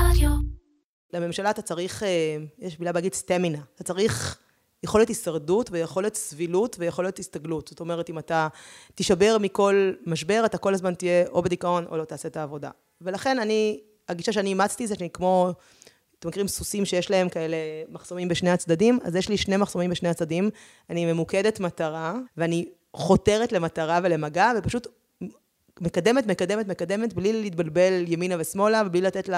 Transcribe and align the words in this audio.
רדיו. 0.00 0.30
לממשלה 1.12 1.50
אתה 1.50 1.62
צריך, 1.62 2.02
אה, 2.02 2.36
יש 2.58 2.78
מילה 2.80 2.92
בהגיד 2.92 3.14
סטמינה, 3.14 3.58
אתה 3.74 3.84
צריך 3.84 4.38
יכולת 4.82 5.08
הישרדות 5.08 5.70
ויכולת 5.72 6.14
סבילות 6.14 6.76
ויכולת 6.78 7.18
הסתגלות. 7.18 7.68
זאת 7.68 7.80
אומרת, 7.80 8.10
אם 8.10 8.18
אתה 8.18 8.48
תישבר 8.94 9.36
מכל 9.40 9.92
משבר, 10.06 10.42
אתה 10.46 10.58
כל 10.58 10.74
הזמן 10.74 10.94
תהיה 10.94 11.26
או 11.28 11.42
בדיכאון 11.42 11.86
או 11.90 11.96
לא 11.96 12.04
תעשה 12.04 12.28
את 12.28 12.36
העבודה. 12.36 12.70
ולכן 13.00 13.38
אני, 13.38 13.80
הגישה 14.08 14.32
שאני 14.32 14.48
אימצתי 14.48 14.86
זה 14.86 14.94
שאני 14.94 15.10
כמו, 15.10 15.52
אתם 16.18 16.28
מכירים 16.28 16.48
סוסים 16.48 16.84
שיש 16.84 17.10
להם 17.10 17.28
כאלה 17.28 17.56
מחסומים 17.88 18.28
בשני 18.28 18.50
הצדדים? 18.50 18.98
אז 19.04 19.16
יש 19.16 19.28
לי 19.28 19.36
שני 19.36 19.56
מחסומים 19.56 19.90
בשני 19.90 20.08
הצדדים. 20.08 20.50
אני 20.90 21.12
ממוקדת 21.12 21.60
מטרה, 21.60 22.14
ואני 22.36 22.68
חותרת 22.94 23.52
למטרה 23.52 24.00
ולמגע, 24.02 24.52
ופשוט 24.58 24.86
מקדמת, 25.80 26.26
מקדמת, 26.26 26.68
מקדמת, 26.68 27.14
בלי 27.14 27.32
להתבלבל 27.32 28.04
ימינה 28.06 28.34
ושמאלה, 28.38 28.82
ובלי 28.86 29.00
לתת 29.00 29.28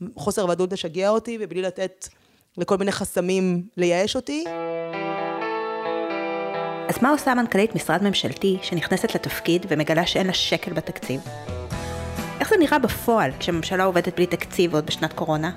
לחוסר 0.00 0.46
ודאות 0.46 0.72
לשגע 0.72 1.08
אותי, 1.08 1.38
ובלי 1.40 1.62
לתת 1.62 2.08
לכל 2.56 2.76
מיני 2.76 2.92
חסמים 2.92 3.62
לייאש 3.76 4.16
אותי. 4.16 4.44
אז 6.88 7.02
מה 7.02 7.10
עושה 7.10 7.34
מנכ"לית 7.34 7.74
משרד 7.74 8.02
ממשלתי 8.02 8.58
שנכנסת 8.62 9.14
לתפקיד 9.14 9.66
ומגלה 9.68 10.06
שאין 10.06 10.26
לה 10.26 10.32
שקל 10.32 10.72
בתקציב? 10.72 11.20
איך 12.40 12.48
זה 12.48 12.56
נראה 12.56 12.78
בפועל 12.78 13.30
כשממשלה 13.38 13.84
עובדת 13.84 14.16
בלי 14.16 14.26
תקציב 14.26 14.74
עוד 14.74 14.86
בשנת 14.86 15.12
קורונה? 15.12 15.50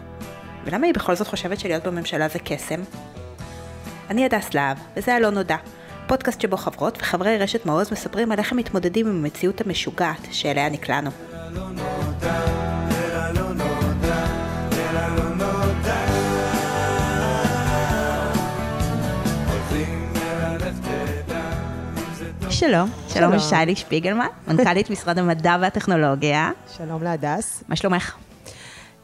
ולמה 0.66 0.86
היא 0.86 0.94
בכל 0.94 1.16
זאת 1.16 1.28
חושבת 1.28 1.60
שלהיות 1.60 1.84
בממשלה 1.84 2.28
זה 2.28 2.40
קסם? 2.40 2.82
אני 4.10 4.26
הדס 4.26 4.54
להב, 4.54 4.78
וזה 4.96 5.16
הלא 5.16 5.30
נודע, 5.30 5.58
פודקאסט 6.12 6.42
שבו 6.42 6.58
חברות 6.58 6.98
וחברי 7.02 7.38
רשת 7.38 7.66
מעוז 7.66 7.92
מספרים 7.92 8.32
על 8.32 8.40
איך 8.40 8.52
הם 8.52 8.58
מתמודדים 8.58 9.08
עם 9.08 9.16
המציאות 9.16 9.62
המשוגעת 9.62 10.28
שאליה 10.32 10.70
נקלענו. 10.70 11.10
שלום, 22.50 22.90
שלום 23.08 23.34
לשיילי 23.34 23.76
שפיגלמן, 23.76 24.28
מנכ"לית 24.48 24.90
משרד 24.90 25.20
המדע 25.20 25.58
והטכנולוגיה. 25.62 26.52
שלום 26.78 27.04
להדס. 27.04 27.64
מה 27.68 27.76
שלומך? 27.76 28.16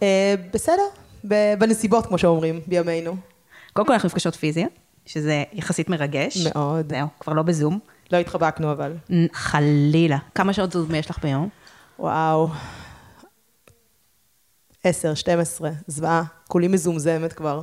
אה, 0.04 0.36
בסדר, 0.54 0.84
בנסיבות, 1.58 2.06
כמו 2.06 2.18
שאומרים, 2.18 2.62
בימינו. 2.68 3.16
קודם 3.74 3.88
כל 3.88 3.94
אנחנו 3.94 4.08
נפגשות 4.08 4.36
פיזיות, 4.36 4.87
שזה 5.08 5.44
יחסית 5.54 5.90
מרגש. 5.90 6.48
מאוד. 6.56 6.90
זהו, 6.90 7.08
כבר 7.20 7.34
לא 7.34 7.42
בזום. 7.42 7.80
לא 8.12 8.18
התחבקנו 8.18 8.72
אבל. 8.72 8.96
חלילה. 9.34 10.18
כמה 10.36 10.54
שעות 10.54 10.72
זום 10.72 10.96
יש 10.96 11.10
לך 11.10 11.20
ביום? 11.24 11.50
וואו. 12.00 12.50
עשר, 14.84 15.14
12, 15.14 15.70
זוועה. 15.88 16.24
כולי 16.48 16.68
מזומזמת 16.68 17.34
כבר. 17.34 17.62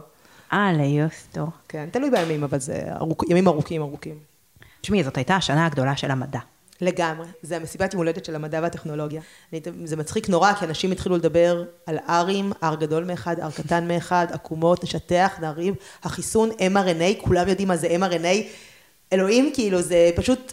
אה, 0.53 0.73
ליוסטו. 0.73 1.47
כן, 1.69 1.89
תלוי 1.93 2.11
בימים, 2.11 2.45
אבל 2.45 2.59
זה 2.59 2.83
ארוכ... 3.01 3.23
ימים 3.31 3.49
ארוכים 3.49 3.83
ארוכים. 3.83 4.19
תשמעי, 4.81 5.05
זאת 5.05 5.17
הייתה 5.17 5.37
השנה 5.37 5.67
הגדולה 5.67 5.97
של 5.97 6.11
המדע. 6.11 6.41
לגמרי. 6.81 7.27
זה 7.43 7.57
המסיבת 7.57 7.93
יום 7.93 7.99
הולדת 7.99 8.25
של 8.25 8.35
המדע 8.35 8.61
והטכנולוגיה. 8.63 9.21
אני, 9.53 9.61
זה 9.85 9.97
מצחיק 9.97 10.29
נורא, 10.29 10.53
כי 10.53 10.65
אנשים 10.65 10.93
התחילו 10.93 11.17
לדבר 11.17 11.65
על 11.87 11.99
ארים, 12.09 12.53
הר 12.61 12.75
גדול 12.75 13.05
מאחד, 13.05 13.41
הר 13.41 13.51
קטן 13.51 13.89
מאחד, 13.89 14.27
עקומות, 14.31 14.85
נשטח, 14.85 15.39
נריב, 15.41 15.75
החיסון, 16.03 16.51
mRNA, 16.51 17.23
כולם 17.23 17.49
יודעים 17.49 17.69
מה 17.69 17.77
זה 17.77 17.97
mRNA. 18.01 18.47
אלוהים, 19.13 19.51
כאילו, 19.55 19.83
זה 19.83 20.11
פשוט 20.17 20.53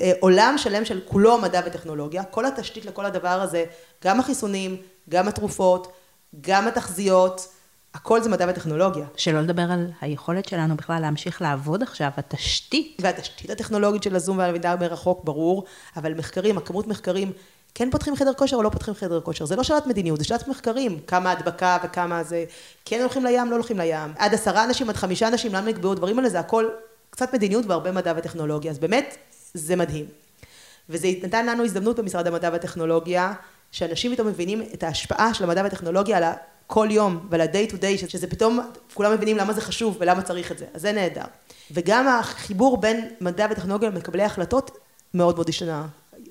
אה, 0.00 0.12
עולם 0.20 0.54
שלם 0.58 0.84
של 0.84 1.00
כולו 1.04 1.38
מדע 1.38 1.60
וטכנולוגיה. 1.66 2.24
כל 2.24 2.46
התשתית 2.46 2.84
לכל 2.84 3.04
הדבר 3.04 3.28
הזה, 3.28 3.64
גם 4.04 4.20
החיסונים, 4.20 4.76
גם 5.08 5.28
התרופות, 5.28 5.92
גם 6.40 6.68
התחזיות, 6.68 7.48
הכל 7.94 8.22
זה 8.22 8.30
מדע 8.30 8.46
וטכנולוגיה. 8.48 9.06
שלא 9.16 9.40
לדבר 9.40 9.62
על 9.62 9.90
היכולת 10.00 10.48
שלנו 10.48 10.76
בכלל 10.76 10.98
להמשיך 11.00 11.42
לעבוד 11.42 11.82
עכשיו, 11.82 12.10
התשתית. 12.16 12.96
והתשתית 13.00 13.50
הטכנולוגית 13.50 14.02
של 14.02 14.16
הזום 14.16 14.38
והלמידה 14.38 14.76
מרחוק, 14.76 15.24
ברור, 15.24 15.64
אבל 15.96 16.14
מחקרים, 16.14 16.58
הכמות 16.58 16.86
מחקרים, 16.86 17.32
כן 17.74 17.90
פותחים 17.90 18.16
חדר 18.16 18.32
כושר 18.34 18.56
או 18.56 18.62
לא 18.62 18.68
פותחים 18.68 18.94
חדר 18.94 19.20
כושר, 19.20 19.44
זה 19.44 19.56
לא 19.56 19.62
שאלת 19.62 19.86
מדיניות, 19.86 20.18
זה 20.18 20.24
שאלת 20.24 20.48
מחקרים, 20.48 20.98
כמה 21.06 21.30
הדבקה 21.30 21.78
וכמה 21.84 22.22
זה, 22.22 22.44
כן 22.84 23.00
הולכים 23.00 23.24
לים, 23.24 23.50
לא 23.50 23.54
הולכים 23.54 23.78
לים, 23.78 24.12
עד 24.18 24.34
עשרה 24.34 24.64
אנשים, 24.64 24.88
עד 24.88 24.96
חמישה 24.96 25.28
אנשים, 25.28 25.54
למה 25.54 25.66
נקבעו 25.66 25.94
דברים 25.94 26.18
האלה, 26.18 26.28
זה 26.28 26.40
הכל 26.40 26.68
קצת 27.10 27.34
מדיניות 27.34 27.66
והרבה 27.66 27.92
מדע 27.92 28.12
וטכנולוגיה, 28.16 28.70
אז 28.70 28.78
באמת, 28.78 29.16
זה 29.54 29.76
מדהים. 29.76 30.04
וזה 30.88 31.08
נתן 31.22 31.46
לנו 31.46 31.64
הזדמנות 31.64 31.98
במשרד 31.98 32.26
המדע 32.26 32.48
והטכנולוגיה, 32.52 33.32
שאנשים 33.70 34.12
פתאום 34.12 34.28
מבינים 34.28 34.62
את 34.74 34.82
ההשפעה 34.82 35.34
של 35.34 35.44
המדע 35.44 35.62
והטכנולוגיה 35.62 36.16
על 36.16 36.24
כל 36.74 36.88
יום 36.90 37.26
ועל 37.30 37.40
ה-day 37.40 37.70
to 37.70 37.74
day, 37.74 38.08
שזה 38.08 38.26
פתאום, 38.26 38.60
כולם 38.94 39.12
מבינים 39.12 39.36
למה 39.36 39.52
זה 39.52 39.60
חשוב 39.60 39.96
ולמה 40.00 40.22
צריך 40.22 40.52
את 40.52 40.58
זה, 40.58 40.66
אז 40.74 40.82
זה 40.82 40.92
נהדר. 40.92 41.24
וגם 41.70 42.08
החיבור 42.08 42.76
בין 42.76 43.08
מדע 43.20 43.46
וטכנולוגיה 43.50 43.90
למקבלי 43.90 44.22
החלטות 44.22 44.78
מאוד 45.14 45.34
מאוד 45.34 45.48
השתנה. 45.48 45.86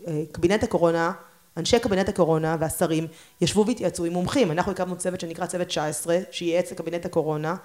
אה, 0.07 0.21
קבינט 0.31 0.63
הקורונה, 0.63 1.11
אנשי 1.57 1.79
קבינט 1.79 2.09
הקורונה 2.09 2.57
והשרים 2.59 3.07
ישבו 3.41 3.65
והתייעצו 3.65 4.05
עם 4.05 4.13
מומחים. 4.13 4.51
אנחנו 4.51 4.71
הקמנו 4.71 4.97
צוות 4.97 5.19
שנקרא 5.19 5.45
צוות 5.45 5.67
19, 5.67 6.17
שייעץ 6.31 6.71
לקבינט 6.71 7.05
הקורונה, 7.05 7.55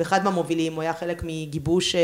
ואחד 0.00 0.24
מהמובילים, 0.24 0.74
הוא 0.74 0.82
היה 0.82 0.92
חלק 0.92 1.22
מגיבוש 1.22 1.94
אה, 1.94 2.00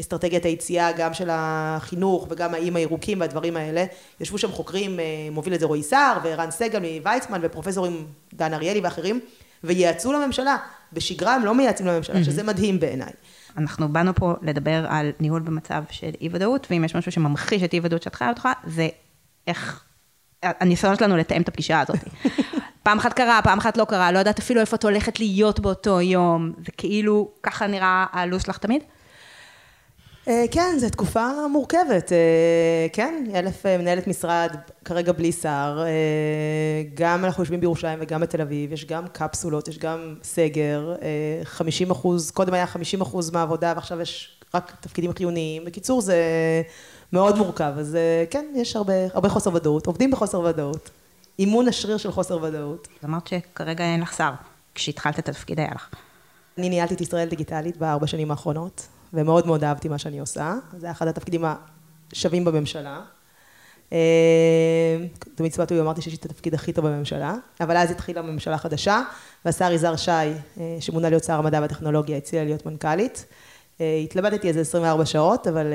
אסטרטגיית 0.00 0.44
היציאה, 0.44 0.92
גם 0.92 1.14
של 1.14 1.28
החינוך 1.32 2.26
וגם 2.30 2.54
האיים 2.54 2.76
הירוקים 2.76 3.20
והדברים 3.20 3.56
האלה. 3.56 3.84
ישבו 4.20 4.38
שם 4.38 4.52
חוקרים, 4.52 5.00
אה, 5.00 5.04
מוביל 5.30 5.54
את 5.54 5.60
זה 5.60 5.66
רועי 5.66 5.82
סער 5.82 6.18
וערן 6.24 6.50
סגל 6.50 6.78
מוויצמן 6.78 7.40
ופרופסורים 7.42 8.06
דן 8.34 8.54
אריאלי 8.54 8.80
ואחרים, 8.80 9.20
וייעצו 9.64 10.12
לממשלה. 10.12 10.56
בשגרה 10.92 11.34
הם 11.34 11.44
לא 11.44 11.54
מייעצים 11.54 11.86
לממשלה, 11.86 12.24
שזה 12.24 12.42
מדהים 12.42 12.80
בעיניי. 12.80 13.12
אנחנו 13.56 13.88
באנו 13.88 14.14
פה 14.14 14.34
לדבר 14.42 14.84
על 14.88 15.12
ניהול 15.20 15.42
במצב 15.42 15.82
של 15.90 16.10
אי-ודאות, 16.20 16.66
ואם 16.70 16.84
יש 16.84 16.96
משהו 16.96 17.12
שממחיש 17.12 17.62
את 17.62 17.72
אי-ודאות 17.72 18.02
שאת 18.02 18.14
חיה 18.14 18.28
אותך, 18.28 18.48
זה 18.66 18.88
איך, 19.46 19.84
הניסיון 20.42 20.96
שלנו 20.96 21.16
לתאם 21.16 21.42
את 21.42 21.48
הפגישה 21.48 21.80
הזאת. 21.80 21.98
פעם 22.86 22.98
אחת 22.98 23.12
קרה, 23.12 23.40
פעם 23.44 23.58
אחת 23.58 23.76
לא 23.76 23.84
קרה, 23.84 24.12
לא 24.12 24.18
יודעת 24.18 24.38
אפילו 24.38 24.60
איפה 24.60 24.76
את 24.76 24.84
הולכת 24.84 25.20
להיות 25.20 25.60
באותו 25.60 26.00
יום, 26.00 26.52
זה 26.66 26.72
כאילו, 26.76 27.28
ככה 27.42 27.66
נראה 27.66 28.06
הלו"ז 28.12 28.42
שלך 28.42 28.58
תמיד? 28.58 28.82
אה, 30.28 30.44
כן, 30.50 30.74
זו 30.78 30.90
תקופה 30.90 31.28
מורכבת. 31.52 32.12
אה, 32.12 32.86
כן, 32.92 33.24
אלף 33.34 33.66
אה, 33.66 33.78
מנהלת 33.78 34.06
משרד, 34.06 34.56
כרגע 34.84 35.12
בלי 35.12 35.32
שר. 35.32 35.84
גם 36.94 37.24
אנחנו 37.24 37.42
יושבים 37.42 37.60
בירושלים 37.60 37.98
וגם 38.02 38.20
בתל 38.20 38.40
אביב, 38.40 38.72
יש 38.72 38.84
גם 38.84 39.04
קפסולות, 39.12 39.68
יש 39.68 39.78
גם 39.78 40.14
סגר. 40.22 40.94
50 41.44 41.90
אחוז, 41.90 42.30
קודם 42.30 42.54
היה 42.54 42.66
50 42.66 43.00
אחוז 43.00 43.30
מהעבודה 43.30 43.72
ועכשיו 43.76 44.00
יש 44.00 44.40
רק 44.54 44.72
תפקידים 44.80 45.12
חיוניים. 45.12 45.64
בקיצור, 45.64 46.00
זה 46.00 46.22
מאוד 47.12 47.38
מורכב. 47.38 47.72
אז 47.78 47.98
כן, 48.30 48.46
יש 48.54 48.76
הרבה, 48.76 48.94
הרבה 49.14 49.28
חוסר 49.28 49.54
ודאות. 49.54 49.86
עובדים 49.86 50.10
בחוסר 50.10 50.40
ודאות. 50.40 50.90
אימון 51.38 51.68
השריר 51.68 51.96
של 51.96 52.12
חוסר 52.12 52.42
ודאות. 52.42 52.88
אמרת 53.04 53.26
שכרגע 53.26 53.84
אין 53.84 54.00
לך 54.00 54.16
שר. 54.16 54.32
כשהתחלת 54.74 55.18
את 55.18 55.28
התפקיד 55.28 55.60
היה 55.60 55.70
לך. 55.74 55.88
אני 56.58 56.68
ניהלתי 56.68 56.94
את 56.94 57.00
ישראל 57.00 57.28
דיגיטלית 57.28 57.76
בארבע 57.76 58.06
שנים 58.06 58.30
האחרונות. 58.30 58.86
ומאוד 59.12 59.46
מאוד 59.46 59.64
אהבתי 59.64 59.88
מה 59.88 59.98
שאני 59.98 60.18
עושה. 60.18 60.54
זה 60.78 60.86
היה 60.86 60.92
אחד 60.92 61.08
התפקידים 61.08 61.44
השווים 62.12 62.44
בממשלה. 62.44 63.00
תמיד 65.34 65.52
צבעתי 65.52 65.78
ואמרתי 65.78 66.02
שיש 66.02 66.12
לי 66.12 66.18
את 66.18 66.24
התפקיד 66.24 66.54
הכי 66.54 66.72
טוב 66.72 66.86
בממשלה, 66.86 67.34
אבל 67.60 67.76
אז 67.76 67.90
התחילה 67.90 68.22
ממשלה 68.22 68.58
חדשה, 68.58 69.02
והשר 69.44 69.72
יזהר 69.72 69.96
שי, 69.96 70.10
שמונה 70.80 71.08
להיות 71.08 71.24
שר 71.24 71.38
המדע 71.38 71.60
והטכנולוגיה, 71.60 72.16
הציע 72.16 72.44
להיות 72.44 72.66
מנכ"לית. 72.66 73.24
התלבטתי 73.80 74.48
איזה 74.48 74.60
24 74.60 75.06
שעות, 75.06 75.46
אבל 75.46 75.66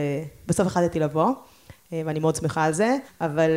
בסוף 0.48 0.68
החלטתי 0.68 1.00
לבוא, 1.00 1.32
ואני 1.92 2.20
מאוד 2.20 2.36
שמחה 2.36 2.64
על 2.64 2.74
זה, 2.74 2.98
אבל 3.22 3.50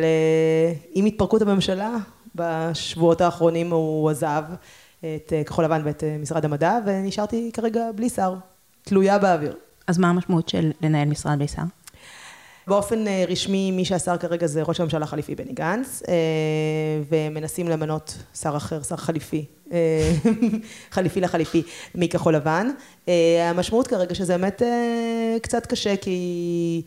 עם 0.93 1.05
התפרקות 1.05 1.41
הממשלה, 1.41 1.95
בשבועות 2.35 3.21
האחרונים 3.21 3.71
הוא 3.71 4.09
עזב 4.09 4.43
את 4.99 5.33
כחול 5.45 5.65
לבן 5.65 5.81
ואת 5.85 6.03
משרד 6.19 6.45
המדע, 6.45 6.77
ונשארתי 6.85 7.49
כרגע 7.53 7.81
בלי 7.95 8.09
שר, 8.09 8.35
תלויה 8.83 9.19
באוויר. 9.19 9.55
אז 9.87 9.97
מה 9.97 10.09
המשמעות 10.09 10.49
של 10.49 10.71
לנהל 10.81 11.07
משרד 11.07 11.37
בלי 11.37 11.47
שר? 11.47 11.61
באופן 12.67 13.05
רשמי, 13.27 13.71
מי 13.71 13.85
שהשר 13.85 14.17
כרגע 14.17 14.47
זה 14.47 14.63
ראש 14.63 14.79
הממשלה 14.79 15.03
החליפי 15.03 15.35
בני 15.35 15.53
גנץ, 15.53 16.03
ומנסים 17.09 17.67
למנות 17.69 18.17
שר 18.41 18.57
אחר, 18.57 18.83
שר 18.83 18.95
חליפי, 18.95 19.45
חליפי 20.91 21.21
לחליפי 21.21 21.63
מכחול 21.95 22.35
לבן. 22.35 22.67
המשמעות 23.41 23.87
כרגע 23.87 24.15
שזה 24.15 24.37
באמת 24.37 24.61
קצת 25.41 25.65
קשה, 25.65 25.97
כי 25.97 26.81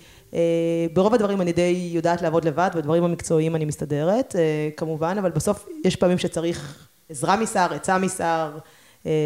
ברוב 0.93 1.15
הדברים 1.15 1.41
אני 1.41 1.53
די 1.53 1.91
יודעת 1.93 2.23
לעבוד 2.23 2.45
לבד, 2.45 2.71
בדברים 2.75 3.05
המקצועיים 3.05 3.57
אני 3.57 3.65
מסתדרת, 3.65 4.37
כמובן, 4.77 5.19
אבל 5.19 5.31
בסוף 5.31 5.67
יש 5.85 5.97
פעמים 5.97 6.19
שצריך 6.19 6.89
עזרה 7.09 7.37
משר, 7.37 7.75
עצה 7.75 7.99
משר, 7.99 8.59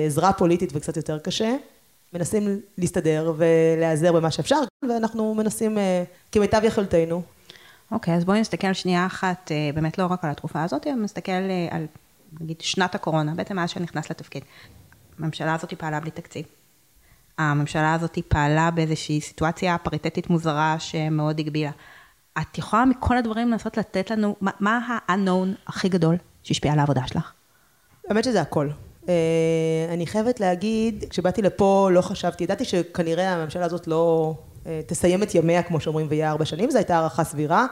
עזרה 0.06 0.32
פוליטית 0.32 0.70
וקצת 0.74 0.96
יותר 0.96 1.18
קשה. 1.18 1.54
מנסים 2.14 2.60
להסתדר 2.78 3.32
ולהיעזר 3.36 4.12
במה 4.12 4.30
שאפשר, 4.30 4.60
ואנחנו 4.88 5.34
מנסים 5.34 5.78
כמיטב 6.32 6.60
יכולתנו. 6.64 7.22
אוקיי, 7.92 8.14
אז 8.14 8.24
בואי 8.24 8.40
נסתכל 8.40 8.72
שנייה 8.72 9.06
אחת, 9.06 9.50
באמת 9.74 9.98
לא 9.98 10.06
רק 10.06 10.24
על 10.24 10.30
התקופה 10.30 10.62
הזאת, 10.62 10.86
אלא 10.86 10.94
נסתכל 10.94 11.32
על 11.70 11.86
נגיד 12.40 12.60
שנת 12.60 12.94
הקורונה, 12.94 13.34
בעצם 13.34 13.56
מאז 13.56 13.70
שנכנס 13.70 14.10
לתפקיד, 14.10 14.42
הממשלה 15.18 15.54
הזאת 15.54 15.74
פעלה 15.74 16.00
בלי 16.00 16.10
תקציב. 16.10 16.44
הממשלה 17.38 17.94
הזאת 17.94 18.18
פעלה 18.28 18.70
באיזושהי 18.70 19.20
סיטואציה 19.20 19.78
פריטטית 19.78 20.30
מוזרה 20.30 20.76
שמאוד 20.78 21.38
הגבילה. 21.38 21.70
את 22.38 22.58
יכולה 22.58 22.84
מכל 22.84 23.16
הדברים 23.16 23.50
לנסות 23.50 23.76
לתת 23.76 24.10
לנו, 24.10 24.36
מה, 24.40 24.50
מה 24.60 24.78
ה-unknown 24.78 25.66
הכי 25.66 25.88
גדול 25.88 26.16
שהשפיע 26.42 26.72
על 26.72 26.78
העבודה 26.78 27.06
שלך? 27.06 27.32
האמת 28.08 28.24
שזה 28.24 28.40
הכל. 28.40 28.68
אה, 29.08 29.14
אני 29.92 30.06
חייבת 30.06 30.40
להגיד, 30.40 31.04
כשבאתי 31.10 31.42
לפה 31.42 31.88
לא 31.92 32.00
חשבתי, 32.00 32.44
ידעתי 32.44 32.64
שכנראה 32.64 33.32
הממשלה 33.32 33.64
הזאת 33.64 33.86
לא 33.86 34.34
אה, 34.66 34.80
תסיים 34.86 35.22
את 35.22 35.34
ימיה, 35.34 35.62
כמו 35.62 35.80
שאומרים, 35.80 36.06
ויהיה 36.10 36.30
ארבע 36.30 36.44
שנים, 36.44 36.70
זו 36.70 36.78
הייתה 36.78 36.96
הערכה 36.96 37.24
סבירה, 37.24 37.66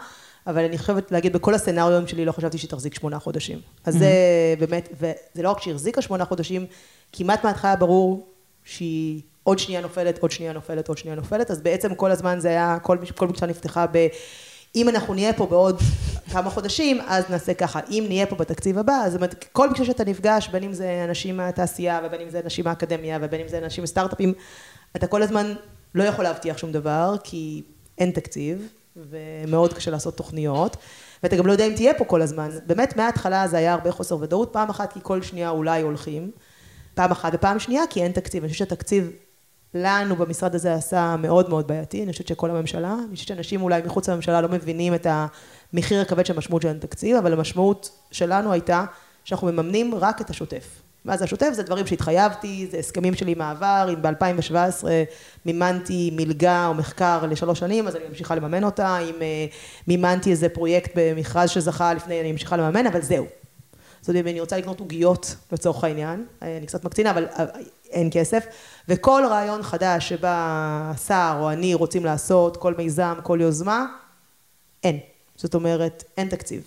אבל 0.47 0.65
אני 0.65 0.79
חייבת 0.79 1.13
להגיד, 1.13 1.33
בכל 1.33 1.55
הסצנריונים 1.55 2.09
שלי 2.09 2.25
לא 2.25 2.33
חשבתי 2.33 2.59
שהיא 2.59 2.71
תחזיק 2.71 2.95
שמונה 2.95 3.19
חודשים. 3.19 3.59
אז 3.85 3.95
זה 3.99 4.11
באמת, 4.59 4.89
וזה 4.93 5.43
לא 5.43 5.51
רק 5.51 5.61
שהיא 5.61 5.75
החזיקה 5.75 6.03
שמונה 6.03 6.25
חודשים, 6.25 6.67
כמעט 7.13 7.45
מההתחלה 7.45 7.77
ברור 7.77 8.29
שהיא 8.65 9.21
עוד 9.43 9.59
שנייה 9.59 9.81
נופלת, 9.81 10.19
עוד 10.19 10.31
שנייה 10.31 10.53
נופלת, 10.53 10.89
עוד 10.89 10.99
שנייה 10.99 11.17
נופלת, 11.17 11.51
אז 11.51 11.61
בעצם 11.61 11.95
כל 11.95 12.11
הזמן 12.11 12.41
זה 12.41 12.49
היה, 12.49 12.79
כל, 12.83 12.99
כל 13.17 13.29
פגישה 13.29 13.47
נפתחה 13.47 13.87
ב... 13.93 14.07
אם 14.75 14.89
אנחנו 14.89 15.15
נהיה 15.15 15.33
פה 15.33 15.47
בעוד 15.47 15.81
כמה 16.33 16.51
חודשים, 16.51 17.01
אז 17.09 17.25
נעשה 17.31 17.55
ככה. 17.55 17.81
אם 17.91 18.05
נהיה 18.09 18.27
פה 18.27 18.37
בתקציב 18.37 18.79
הבא, 18.79 18.93
אז 18.93 19.13
זאת 19.13 19.19
אומרת, 19.19 19.45
כל 19.53 19.69
פגישה 19.71 19.85
שאתה 19.85 20.05
נפגש, 20.05 20.49
בין 20.49 20.63
אם 20.63 20.73
זה 20.73 21.05
אנשים 21.09 21.37
מהתעשייה, 21.37 22.01
ובין 22.05 22.21
אם 22.21 22.31
זה 22.31 22.41
אנשים 22.45 22.65
מהאקדמיה, 22.65 23.19
ובין 23.21 23.41
אם 23.41 23.49
זה 23.49 23.59
אנשים 23.59 23.85
מסטארט-אפים, 23.85 24.33
אתה 24.97 25.07
כל 25.07 25.23
הזמן 25.23 25.55
לא 25.95 26.05
יכול 26.05 26.25
להבטיח 26.25 26.59
שום 26.59 26.73
דבר, 26.73 27.15
כי 27.25 27.63
אין 27.99 28.11
תקציב, 28.11 28.69
ומאוד 28.97 29.75
קשה 29.75 29.91
לעשות 29.91 30.17
תוכניות, 30.17 30.77
ואתה 31.23 31.37
גם 31.37 31.47
לא 31.47 31.53
יודע 31.53 31.67
אם 31.67 31.73
תהיה 31.75 31.95
פה 31.95 32.05
כל 32.05 32.23
הזמן. 32.23 32.51
באמת, 32.67 32.97
מההתחלה 32.97 33.49
זה 33.49 33.57
היה 33.57 33.73
הרבה 33.73 33.93
חוסר 33.93 34.17
ודאות, 34.21 34.53
פעם 34.53 34.71
אחת 34.71 34.93
כי 34.93 35.01
כל 35.03 35.23
שנייה 35.23 35.51
אולי 35.51 35.83
הולכים, 35.83 36.31
פעם 36.95 37.11
אחת, 37.11 37.33
ופעם 37.35 37.59
שנייה 37.59 37.83
כי 37.91 38.03
אין 38.03 38.13
תקציב. 38.13 38.43
אני 38.45 38.53
חושבת 38.53 38.69
שהתקציב 38.69 39.11
לנו 39.75 40.17
במשרד 40.17 40.55
הזה 40.55 40.75
עשה 40.75 41.17
מאוד 41.19 41.49
מאוד 41.49 41.69
בעייתי, 41.69 42.03
אני 42.03 42.13
חושבת 42.13 42.29
שכל 42.29 42.51
הממשלה, 42.51 42.95
אני 43.09 43.15
חושבת 43.15 43.29
שאנשים 43.29 43.63
אולי 43.63 43.83
מחוץ 43.85 44.09
לממשלה 44.09 44.41
לא 44.41 44.49
מבינים 44.49 44.95
את 44.95 45.07
המחיר 45.11 46.01
הכבד 46.01 46.27
של 46.27 46.35
המשמעות 46.35 46.63
של 46.63 46.69
התקציב, 46.69 47.17
אבל 47.17 47.33
המשמעות 47.33 47.91
שלנו 48.11 48.53
הייתה 48.53 48.85
שאנחנו 49.25 49.47
מממנים 49.47 49.95
רק 49.95 50.21
את 50.21 50.31
השוטף. 50.31 50.83
מה 51.05 51.17
זה 51.17 51.25
השוטף? 51.25 51.51
זה 51.53 51.63
דברים 51.63 51.87
שהתחייבתי, 51.87 52.67
זה 52.71 52.79
הסכמים 52.79 53.15
שלי 53.15 53.35
מהעבר, 53.35 53.95
אם 53.95 54.03
ב-2017 54.03 54.85
מימנתי 55.47 56.11
מלגה 56.17 56.67
או 56.67 56.75
מחקר 56.75 57.27
לשלוש 57.27 57.59
שנים, 57.59 57.89
אז 57.89 57.97
אני 57.97 58.05
ממשיכה 58.09 58.35
לממן 58.35 58.65
אותה, 58.65 58.99
אם 58.99 59.15
uh, 59.15 59.55
מימנתי 59.89 60.31
איזה 60.31 60.49
פרויקט 60.49 60.91
במכרז 60.95 61.51
שזכה 61.51 61.95
לפני, 61.95 62.21
אני 62.21 62.33
ממשיכה 62.33 62.57
לממן, 62.57 62.87
אבל 62.87 63.03
זהו. 63.03 63.27
זאת 64.01 64.09
אומרת, 64.09 64.23
אם 64.25 64.29
אני 64.29 64.41
רוצה 64.41 64.59
לקנות 64.59 64.81
עוגיות 64.81 65.37
לצורך 65.53 65.85
העניין, 65.85 66.27
אה, 66.43 66.57
אני 66.57 66.67
קצת 66.67 66.85
מקצינה, 66.85 67.11
אבל 67.11 67.27
אה, 67.39 67.45
אין 67.91 68.09
כסף, 68.13 68.47
וכל 68.91 69.23
רעיון 69.31 69.63
חדש 69.63 70.09
שבה 70.09 70.35
השר 70.95 71.37
או 71.41 71.51
אני 71.51 71.75
רוצים 71.75 72.05
לעשות, 72.05 72.57
כל 72.57 72.75
מיזם, 72.79 73.15
כל 73.23 73.39
יוזמה, 73.43 73.87
אין. 74.85 74.99
זאת 75.37 75.55
אומרת, 75.55 76.05
אין 76.17 76.29
תקציב. 76.29 76.63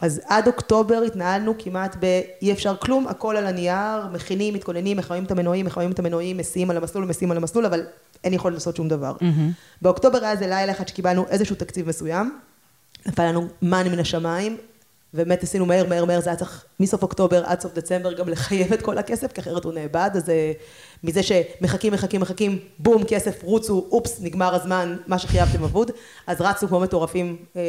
אז 0.00 0.20
עד 0.26 0.46
אוקטובר 0.46 1.02
התנהלנו 1.06 1.54
כמעט 1.58 1.96
באי 1.96 2.52
אפשר 2.52 2.76
כלום, 2.76 3.08
הכל 3.08 3.36
על 3.36 3.46
הנייר, 3.46 4.06
מכינים, 4.12 4.54
מתכוננים, 4.54 4.96
מחממים 4.96 5.24
את 5.24 5.30
המנועים, 5.30 5.66
מחממים 5.66 5.90
את 5.90 5.98
המנועים, 5.98 6.36
מסיעים 6.36 6.70
על 6.70 6.76
המסלול, 6.76 7.04
מסיעים 7.04 7.30
על 7.30 7.36
המסלול, 7.36 7.66
אבל 7.66 7.82
אין 8.24 8.34
יכולת 8.34 8.54
לעשות 8.54 8.76
שום 8.76 8.88
דבר. 8.88 9.16
Mm-hmm. 9.20 9.82
באוקטובר 9.82 10.18
היה 10.18 10.32
איזה 10.32 10.46
לילה 10.46 10.72
אחד 10.72 10.88
שקיבלנו 10.88 11.26
איזשהו 11.28 11.56
תקציב 11.56 11.88
מסוים, 11.88 12.38
נפל 13.06 13.22
לנו 13.24 13.48
מן 13.62 13.88
מן 13.92 13.98
השמיים, 13.98 14.56
ובאמת 15.14 15.42
עשינו 15.42 15.66
מהר, 15.66 15.88
מהר, 15.88 16.04
מהר, 16.04 16.20
זה 16.20 16.30
היה 16.30 16.36
צריך 16.36 16.64
מסוף 16.80 17.02
אוקטובר 17.02 17.44
עד 17.44 17.60
סוף 17.60 17.74
דצמבר 17.74 18.12
גם 18.12 18.28
לחייב 18.28 18.72
את 18.72 18.82
כל 18.82 18.98
הכסף, 18.98 19.32
כי 19.32 19.40
אחרת 19.40 19.64
הוא 19.64 19.72
נאבד, 19.72 20.10
אז 20.14 20.30
אה, 20.30 20.52
מזה 21.04 21.20
שמחכים, 21.22 21.92
מחכים, 21.92 22.20
מחכים, 22.20 22.58
בום, 22.78 23.04
כסף, 23.04 23.42
רוצו, 23.42 23.86
אופס, 23.90 24.20
נגמר 24.20 24.54
הזמן, 24.54 24.96
מה 25.06 25.18
שחייבתם 25.18 25.64
אבוד, 25.64 25.90
אז 26.26 26.40
רצנו 26.40 26.68
כמו 26.68 26.80
מטורפים 26.80 27.36
אה, 27.56 27.62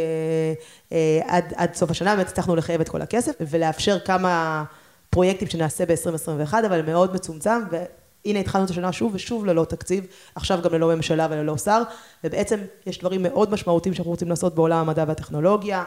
אה, 0.91 1.19
עד, 1.25 1.53
עד 1.55 1.73
סוף 1.73 1.91
השנה, 1.91 2.15
באמת 2.15 2.27
הצלחנו 2.27 2.55
לחייב 2.55 2.81
את 2.81 2.89
כל 2.89 3.01
הכסף, 3.01 3.31
ולאפשר 3.39 3.99
כמה 3.99 4.63
פרויקטים 5.09 5.47
שנעשה 5.47 5.85
ב-2021, 5.85 6.53
אבל 6.65 6.81
מאוד 6.81 7.13
מצומצם, 7.13 7.61
והנה 7.71 8.39
התחלנו 8.39 8.65
את 8.65 8.69
השנה 8.69 8.91
שוב 8.91 9.11
ושוב 9.15 9.45
ללא 9.45 9.65
תקציב, 9.65 10.05
עכשיו 10.35 10.59
גם 10.63 10.73
ללא 10.73 10.95
ממשלה 10.95 11.27
וללא 11.31 11.57
שר, 11.57 11.81
ובעצם 12.23 12.59
יש 12.85 12.99
דברים 12.99 13.23
מאוד 13.23 13.51
משמעותיים 13.51 13.95
שאנחנו 13.95 14.11
רוצים 14.11 14.29
לעשות 14.29 14.55
בעולם 14.55 14.77
המדע 14.77 15.03
והטכנולוגיה, 15.07 15.83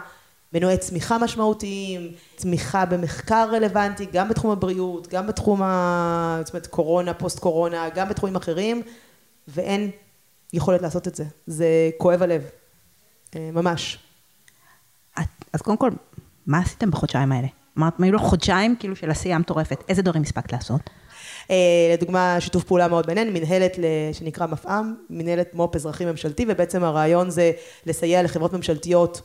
מנועי 0.54 0.78
צמיחה 0.78 1.18
משמעותיים, 1.18 2.12
צמיחה 2.36 2.84
במחקר 2.84 3.48
רלוונטי, 3.52 4.06
גם 4.12 4.28
בתחום 4.28 4.50
הבריאות, 4.50 5.08
גם 5.08 5.26
בתחום 5.26 5.62
ה... 5.62 6.40
זאת 6.44 6.54
אומרת, 6.54 6.66
קורונה, 6.66 7.14
פוסט 7.14 7.38
קורונה, 7.38 7.88
גם 7.94 8.08
בתחומים 8.08 8.36
אחרים, 8.36 8.82
ואין 9.48 9.90
יכולת 10.52 10.82
לעשות 10.82 11.08
את 11.08 11.14
זה. 11.14 11.24
זה 11.46 11.66
כואב 11.98 12.22
הלב, 12.22 12.42
אה, 13.36 13.50
ממש. 13.52 13.98
אז 15.52 15.62
קודם 15.62 15.76
כל, 15.76 15.90
מה 16.46 16.58
עשיתם 16.58 16.90
בחודשיים 16.90 17.32
האלה? 17.32 17.48
אמרת, 17.78 17.92
היו 17.98 18.12
לו 18.12 18.18
חודשיים 18.18 18.76
כאילו 18.78 18.96
של 18.96 19.10
עשייה 19.10 19.38
מטורפת. 19.38 19.84
איזה 19.88 20.02
דברים 20.02 20.22
הספקת 20.22 20.52
לעשות? 20.52 20.90
אה, 21.50 21.56
לדוגמה, 21.92 22.36
שיתוף 22.40 22.64
פעולה 22.64 22.88
מאוד 22.88 23.06
מעניין, 23.06 23.32
מנהלת 23.32 23.76
שנקרא 24.12 24.46
מפעם, 24.46 24.94
מנהלת 25.10 25.54
מו"פ 25.54 25.76
אזרחי 25.76 26.04
ממשלתי, 26.04 26.46
ובעצם 26.48 26.84
הרעיון 26.84 27.30
זה 27.30 27.52
לסייע 27.86 28.22
לחברות 28.22 28.52
ממשלתיות 28.52 29.22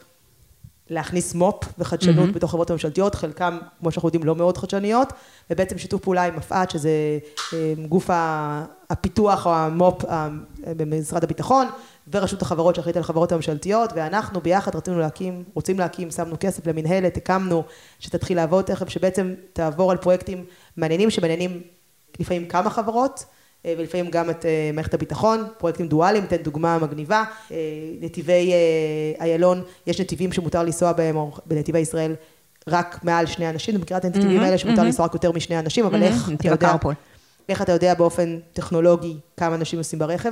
להכניס 0.89 1.33
מו"פ 1.33 1.73
וחדשנות 1.77 2.29
mm-hmm. 2.29 2.33
בתוך 2.33 2.51
חברות 2.51 2.69
הממשלתיות, 2.69 3.15
חלקם, 3.15 3.57
כמו 3.79 3.91
שאנחנו 3.91 4.07
יודעים, 4.07 4.23
לא 4.23 4.35
מאוד 4.35 4.57
חדשניות, 4.57 5.13
ובעצם 5.49 5.77
שיתוף 5.77 6.01
פעולה 6.01 6.23
עם 6.23 6.35
מפא"ת, 6.35 6.71
שזה 6.71 6.89
אה, 7.53 7.73
גוף 7.87 8.09
הפיתוח 8.89 9.45
או 9.45 9.55
המו"פ 9.55 10.05
במשרד 10.67 11.23
הביטחון, 11.23 11.67
ורשות 12.11 12.41
החברות 12.41 12.75
שאחראית 12.75 12.97
על 12.97 13.03
החברות 13.03 13.31
הממשלתיות, 13.31 13.93
ואנחנו 13.95 14.41
ביחד 14.41 14.75
רצינו 14.75 14.99
להקים, 14.99 15.43
רוצים 15.53 15.79
להקים, 15.79 16.11
שמנו 16.11 16.35
כסף 16.39 16.67
למנהלת, 16.67 17.17
הקמנו, 17.17 17.63
שתתחיל 17.99 18.37
לעבוד 18.37 18.65
תכף, 18.65 18.89
שבעצם 18.89 19.33
תעבור 19.53 19.91
על 19.91 19.97
פרויקטים 19.97 20.45
מעניינים, 20.77 21.09
שמעניינים 21.09 21.61
לפעמים 22.19 22.47
כמה 22.47 22.69
חברות, 22.69 23.19
אה, 23.19 23.38
ולפעמים 23.65 24.11
גם 24.11 24.29
את 24.29 24.45
אה, 24.45 24.71
מערכת 24.73 24.93
הביטחון, 24.93 25.47
פרויקטים 25.57 25.87
דואליים, 25.87 26.23
אתן 26.23 26.37
דוגמה 26.37 26.77
מגניבה, 26.77 27.23
אה, 27.51 27.57
נתיבי 28.01 28.53
איילון, 29.19 29.63
יש 29.87 30.01
נתיבים 30.01 30.33
שמותר 30.33 30.63
לנסוע 30.63 30.93
בהם, 30.93 31.15
או 31.15 31.31
בנתיבי 31.45 31.79
ישראל, 31.79 32.15
רק 32.67 32.99
מעל 33.03 33.25
שני 33.25 33.49
אנשים, 33.49 33.75
את 33.75 33.81
מכירה 33.81 33.99
את 33.99 34.05
הנתיבים 34.05 34.39
האלה 34.39 34.57
שמותר 34.57 34.83
לנסוע 34.83 35.05
רק 35.05 35.13
יותר 35.13 35.31
משני 35.31 35.59
אנשים, 35.59 35.85
אבל 35.85 36.03
איך 36.03 36.29
אתה 36.33 36.47
יודע, 36.47 36.75
איך 37.49 37.61
אתה 37.61 37.71
יודע 37.71 37.93
באופן 37.93 38.39
טכנולוגי 38.53 39.17
כמה 39.37 39.55
אנשים 39.55 39.79
נוסעים 39.79 39.99
ברכב? 39.99 40.31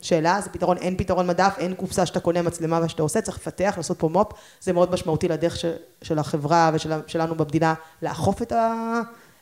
שאלה, 0.00 0.40
זה 0.40 0.50
פתרון, 0.50 0.76
אין 0.76 0.96
פתרון 0.96 1.26
מדף, 1.26 1.54
אין 1.58 1.74
קופסה 1.74 2.06
שאתה 2.06 2.20
קונה 2.20 2.42
מצלמה 2.42 2.80
ושאתה 2.84 3.02
עושה, 3.02 3.20
צריך 3.20 3.36
לפתח, 3.36 3.74
לעשות 3.76 3.98
פה 3.98 4.08
מו"פ, 4.08 4.32
זה 4.60 4.72
מאוד 4.72 4.92
משמעותי 4.92 5.28
לדרך 5.28 5.56
של 6.02 6.18
החברה 6.18 6.70
ושלנו 6.74 7.34
במדינה 7.34 7.74
לאכוף 8.02 8.42
את 8.42 8.52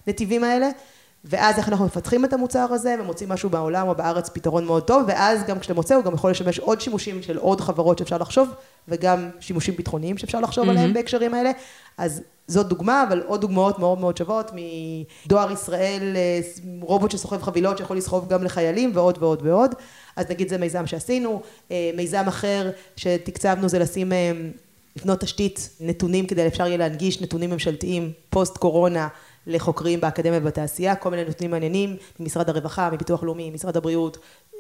הנתיבים 0.07 0.45
האלה. 0.45 0.69
ואז 1.25 1.59
איך 1.59 1.69
אנחנו 1.69 1.85
מפתחים 1.85 2.25
את 2.25 2.33
המוצר 2.33 2.67
הזה 2.73 2.97
ומוצאים 3.01 3.29
משהו 3.29 3.51
בעולם 3.51 3.89
או 3.89 3.95
בארץ 3.95 4.29
פתרון 4.29 4.65
מאוד 4.65 4.83
טוב, 4.83 5.03
ואז 5.09 5.45
גם 5.45 5.59
כשאתה 5.59 5.75
מוצא 5.75 5.95
הוא 5.95 6.05
גם 6.05 6.15
יכול 6.15 6.31
לשמש 6.31 6.59
עוד 6.59 6.81
שימושים 6.81 7.23
של 7.23 7.37
עוד 7.37 7.61
חברות 7.61 7.99
שאפשר 7.99 8.19
לחשוב, 8.19 8.49
וגם 8.89 9.31
שימושים 9.41 9.77
ביטחוניים 9.77 10.19
שאפשר 10.19 10.41
לחשוב 10.41 10.67
mm-hmm. 10.67 10.71
עליהם 10.71 10.93
בהקשרים 10.93 11.35
האלה. 11.35 11.51
אז 11.99 12.23
זאת 12.47 12.69
דוגמה, 12.69 13.05
אבל 13.09 13.23
עוד 13.27 13.41
דוגמאות 13.41 13.79
מאוד 13.79 14.01
מאוד 14.01 14.17
שוות 14.17 14.51
מדואר 15.25 15.53
ישראל, 15.53 16.17
אה, 16.17 16.41
רובוט 16.81 17.11
שסוחב 17.11 17.43
חבילות 17.43 17.79
שיכול 17.79 17.97
לסחוב 17.97 18.29
גם 18.29 18.45
לחיילים 18.45 18.91
ועוד 18.95 19.19
ועוד 19.21 19.41
ועוד. 19.43 19.75
אז 20.17 20.27
נגיד 20.31 20.49
זה 20.49 20.59
מיזם 20.59 20.87
שעשינו, 20.87 21.43
אה, 21.71 21.91
מיזם 21.95 22.25
אחר 22.29 22.71
שתקצבנו 22.97 23.69
זה 23.69 23.79
לשים, 23.79 24.13
אה, 24.13 24.33
לבנות 24.97 25.21
תשתית 25.21 25.71
נתונים 25.81 26.27
כדי 26.27 26.47
אפשר 26.47 26.67
יהיה 26.67 26.77
להנגיש 26.77 27.23
נתונים 27.23 27.51
ממשלתיים 27.51 28.13
פוסט 28.31 28.57
קורונה. 28.57 29.09
לחוקרים 29.49 30.01
באקדמיה 30.01 30.39
ובתעשייה, 30.43 30.95
כל 30.95 31.11
מיני 31.11 31.25
נותנים 31.25 31.51
מעניינים 31.51 31.97
ממשרד 32.21 32.49
הרווחה, 32.49 32.91
מביטוח 32.93 33.23
לאומי, 33.23 33.51
משרד 33.51 33.77
הבריאות, 33.77 34.19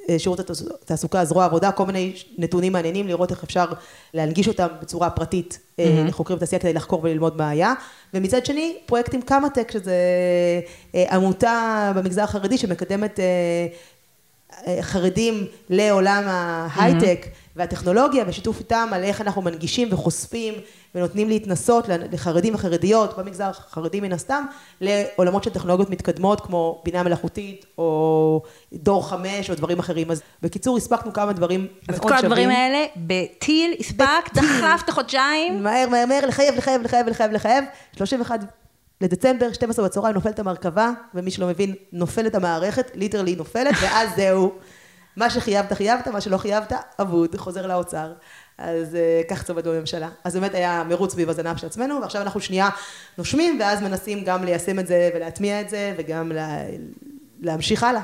אה, 0.09 0.18
שירות 0.18 0.40
התעסוקה, 0.40 1.25
זרוע 1.25 1.45
עבודה, 1.45 1.73
כל 1.73 1.87
מיני 1.87 2.12
נתונים 2.38 2.73
מעניינים, 2.73 3.09
לראות 3.09 3.30
איך 3.30 3.45
אפשר 3.45 3.66
להנגיש 4.14 4.49
אותם 4.49 4.66
בצורה 4.83 5.11
פרטית 5.11 5.59
mm-hmm. 5.59 5.83
לחוקרים 6.09 6.37
בתעשייה 6.37 6.61
כדי 6.61 6.73
לחקור 6.73 7.00
וללמוד 7.02 7.37
מה 7.37 7.49
היה. 7.49 7.75
ומצד 8.14 8.47
שני, 8.47 8.76
פרויקטים 8.87 9.23
קמא-טק, 9.23 9.71
שזה 9.71 9.95
אה, 10.95 11.04
עמותה 11.11 11.92
במגזר 11.97 12.23
החרדי 12.23 12.59
שמקדמת 12.59 13.21
חרדים 14.81 15.47
לעולם 15.71 16.23
ההייטק 16.26 17.25
mm-hmm. 17.25 17.49
והטכנולוגיה, 17.57 18.25
ושיתוף 18.26 18.59
איתם 18.59 18.88
על 18.93 19.05
איך 19.05 19.21
אנחנו 19.21 19.43
מנגישים 19.43 19.88
וחושפים 19.90 20.55
ונותנים 20.95 21.28
להתנסות 21.28 21.88
לחרדים 21.88 22.55
וחרדיות, 22.55 23.19
במגזר 23.19 23.50
החרדי 23.50 24.00
מן 24.00 24.12
הסתם, 24.12 24.45
לעולמות 24.81 25.45
של 25.45 25.50
טכנולוגיות 25.50 25.90
מתקדמות 25.90 26.40
כמו 26.40 26.83
בינה 26.85 27.02
מלאכותית, 27.02 27.67
או 27.78 28.43
דור 28.73 29.09
חמש, 29.09 29.50
או 29.50 29.55
דברים 29.55 29.78
אחרים. 29.78 30.11
אז 30.11 30.23
בקיצור, 30.43 30.76
הספקנו 30.76 31.12
כמה 31.12 31.33
דברים 31.33 31.61
מאוד 31.61 31.71
אז 31.88 31.97
שווים. 31.97 32.09
כל 32.09 32.14
הדברים 32.14 32.50
האלה, 32.50 32.85
בטיל, 32.97 33.75
הספקת, 33.81 34.35
דחפת 34.35 34.90
חודשיים. 34.90 35.62
מהר, 35.62 35.88
מהר, 35.88 36.07
מהר, 36.07 36.26
לחייב, 36.26 36.55
לחייב, 36.55 36.83
לחייב, 36.83 37.07
לחייב, 37.09 37.33
לחייב. 37.33 37.64
31 37.97 38.40
לדצמבר, 39.00 39.52
12 39.52 39.85
בצהריים, 39.85 40.14
נופלת 40.14 40.38
המרכבה, 40.38 40.90
ומי 41.14 41.31
שלא 41.31 41.47
מבין, 41.47 41.75
נופלת 41.93 42.35
המערכת, 42.35 42.90
ליטרלי 42.95 43.37
נופלת, 43.37 43.75
ואז 43.83 44.09
זהו. 44.17 44.52
מה 45.17 45.31
שחייבת, 45.31 45.73
חייבת, 45.73 46.09
מה 46.09 46.21
שלא 46.21 46.37
חייבת, 46.37 46.73
אבוד, 47.00 47.37
חוזר 47.37 47.67
לאוצר. 47.67 48.12
אז 48.59 48.95
uh, 48.95 49.31
כך 49.31 49.47
זה 49.47 49.52
עובד 49.52 49.69
בממשלה. 49.69 50.09
אז 50.25 50.35
באמת 50.35 50.55
היה 50.55 50.85
מרוץ 50.85 51.12
סביב 51.12 51.31
הזנב 51.31 51.57
של 51.57 51.67
עצמנו, 51.67 52.00
ועכשיו 52.00 52.23
אנחנו 52.23 52.40
שנייה 52.40 52.69
נושמים, 53.19 53.61
ואז 53.61 53.83
מנסים 53.83 54.25
גם 54.25 54.45
ליישם 54.45 54.78
את 54.78 54.87
זה 54.87 55.11
ולהטמיע 55.14 55.61
את 55.61 55.71
זה, 55.71 55.95
וגם 55.99 56.33
לה, 56.33 56.59
להמשיך 57.40 57.83
הלאה. 57.83 58.02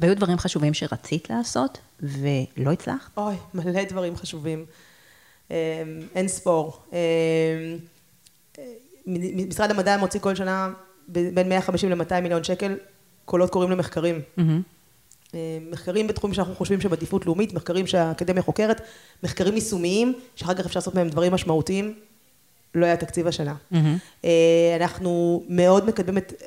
והיו 0.00 0.16
דברים 0.16 0.38
חשובים 0.38 0.74
שרצית 0.74 1.30
לעשות, 1.30 1.78
ולא 2.00 2.72
הצלחת? 2.72 3.10
אוי, 3.16 3.34
מלא 3.54 3.84
דברים 3.84 4.16
חשובים. 4.16 4.66
Um, 5.48 5.52
אין 6.14 6.28
ספור. 6.28 6.82
משרד 9.48 9.70
המדע 9.70 9.96
מוציא 9.96 10.20
כל 10.20 10.34
שנה 10.34 10.72
בין 11.08 11.48
150 11.48 11.90
ל-200 11.90 12.20
מיליון 12.20 12.44
שקל 12.44 12.76
קולות 13.24 13.50
קוראים 13.50 13.70
למחקרים. 13.70 14.20
Mm-hmm. 14.38 15.32
מחקרים 15.70 16.06
בתחומים 16.06 16.34
שאנחנו 16.34 16.54
חושבים 16.54 16.80
שהם 16.80 16.92
עדיפות 16.92 17.26
לאומית, 17.26 17.54
מחקרים 17.54 17.86
שהאקדמיה 17.86 18.42
חוקרת, 18.42 18.80
מחקרים 19.22 19.54
יישומיים, 19.54 20.12
שאחר 20.36 20.54
כך 20.54 20.66
אפשר 20.66 20.78
לעשות 20.78 20.94
מהם 20.94 21.08
דברים 21.08 21.32
משמעותיים, 21.32 21.94
לא 22.74 22.86
היה 22.86 22.96
תקציב 22.96 23.26
השנה. 23.26 23.54
Mm-hmm. 23.72 24.26
אנחנו 24.80 25.42
מאוד 25.48 25.86
מקדמים 25.86 26.18
את 26.18 26.42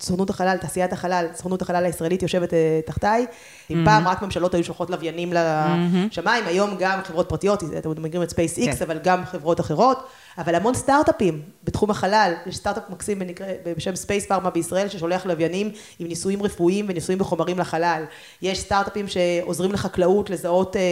סוכנות 0.00 0.30
החלל, 0.30 0.56
תעשיית 0.56 0.92
החלל, 0.92 1.26
סוכנות 1.34 1.62
החלל 1.62 1.84
הישראלית 1.84 2.22
יושבת 2.22 2.52
תחתיי. 2.86 3.26
Mm-hmm. 3.26 3.74
פעם 3.84 4.08
רק 4.08 4.22
ממשלות 4.22 4.54
היו 4.54 4.64
שולחות 4.64 4.90
לוויינים 4.90 5.32
לשמיים, 5.32 6.44
היום 6.46 6.70
גם 6.78 7.00
חברות 7.04 7.28
פרטיות, 7.28 7.62
אתם 7.78 7.90
מכירים 8.02 8.22
את 8.22 8.30
SpaceX, 8.32 8.78
כן. 8.78 8.84
אבל 8.84 8.98
גם 8.98 9.24
חברות 9.24 9.60
אחרות. 9.60 9.98
אבל 10.38 10.54
המון 10.54 10.74
סטארט-אפים 10.74 11.42
בתחום 11.64 11.90
החלל, 11.90 12.32
יש 12.46 12.56
סטארט-אפ 12.56 12.82
מקסים 12.90 13.18
בנקרא, 13.18 13.46
בשם 13.76 13.96
ספייס 13.96 14.26
פארמה 14.26 14.50
בישראל, 14.50 14.88
ששולח 14.88 15.26
לוויינים 15.26 15.70
עם 15.98 16.08
ניסויים 16.08 16.42
רפואיים 16.42 16.86
וניסויים 16.88 17.18
בחומרים 17.18 17.58
לחלל. 17.58 18.04
יש 18.42 18.60
סטארט-אפים 18.60 19.08
שעוזרים 19.08 19.72
לחקלאות 19.72 20.30
לזהות 20.30 20.76
אה, 20.76 20.82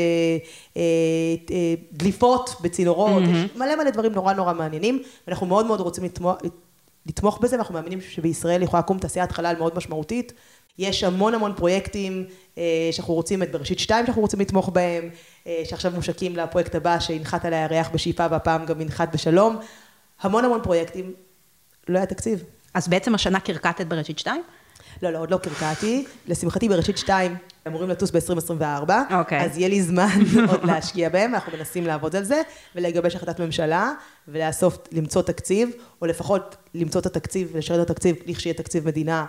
אה, 0.77 0.83
אה, 1.51 1.75
דליפות 1.93 2.57
בצינורות, 2.61 3.23
mm-hmm. 3.23 3.37
יש 3.37 3.57
מלא 3.57 3.77
מלא 3.77 3.91
דברים 3.91 4.13
נורא 4.13 4.33
נורא 4.33 4.53
מעניינים, 4.53 5.03
ואנחנו 5.27 5.47
מאוד 5.47 5.67
מאוד 5.67 5.81
רוצים 5.81 6.05
לתמוך, 6.05 6.37
לתמוך 7.09 7.39
בזה, 7.39 7.57
ואנחנו 7.57 7.75
מאמינים 7.75 8.01
שבישראל 8.01 8.63
יכולה 8.63 8.83
לקום 8.83 8.99
תעשיית 8.99 9.33
חלל 9.33 9.55
מאוד 9.59 9.77
משמעותית. 9.77 10.33
יש 10.79 11.05
המון 11.05 11.35
המון 11.35 11.53
פרויקטים 11.57 12.25
אה, 12.59 12.89
שאנחנו 12.93 13.15
רוצים, 13.15 13.43
את 13.43 13.53
בראשית 13.53 13.79
שתיים 13.79 14.07
שאנחנו 14.07 14.23
רוצים 14.23 14.41
לתמוך 14.41 14.69
בהם, 14.69 15.11
אה, 15.47 15.63
שעכשיו 15.65 15.93
מושקים 15.95 16.37
לפרויקט 16.37 16.75
הבא 16.75 17.01
שינחת 17.01 17.45
על 17.45 17.55
הירח 17.55 17.89
בשאיפה 17.93 18.27
והפעם 18.31 18.67
גם 18.67 18.81
ינחת 18.81 19.15
בשלום. 19.15 19.57
המון 20.21 20.45
המון 20.45 20.61
פרויקטים, 20.63 21.13
לא 21.89 21.99
היה 21.99 22.07
תקציב. 22.07 22.45
אז 22.75 22.89
בעצם 22.89 23.15
השנה 23.15 23.41
קרקטת 23.41 23.87
בראשית 23.87 24.19
שתיים? 24.19 24.43
לא, 25.03 25.11
לא, 25.11 25.19
עוד 25.19 25.31
לא 25.31 25.37
קרקעתי. 25.37 26.05
לשמחתי 26.27 26.69
בראשית 26.69 26.99
שתיים 26.99 27.37
אמורים 27.69 27.89
לטוס 27.89 28.11
ב-2024, 28.11 28.89
okay. 28.89 29.15
אוקיי. 29.15 29.41
אז 29.41 29.59
יהיה 29.59 29.69
לי 29.69 29.83
זמן 29.83 30.19
עוד 30.51 30.65
להשקיע 30.65 31.09
בהם, 31.09 31.35
אנחנו 31.35 31.53
מנסים 31.59 31.87
לעבוד 31.87 32.17
על 32.17 32.25
זה, 32.25 32.43
ולגבש 32.75 33.17
החלטת 33.17 33.41
ממשלה, 33.41 33.93
ולאסוף, 34.29 34.79
למצוא 34.93 35.23
תקציב, 35.23 35.71
או 36.03 36.07
לפחות 36.07 36.57
למצוא 36.75 37.01
את 37.01 37.07
התקציב, 37.07 37.57
לשרת 37.57 37.87
את 37.87 37.91
התקציב, 37.91 38.17
לכשיהיה 38.27 38.55
תקציב 38.55 38.87
מדינה 38.87 39.27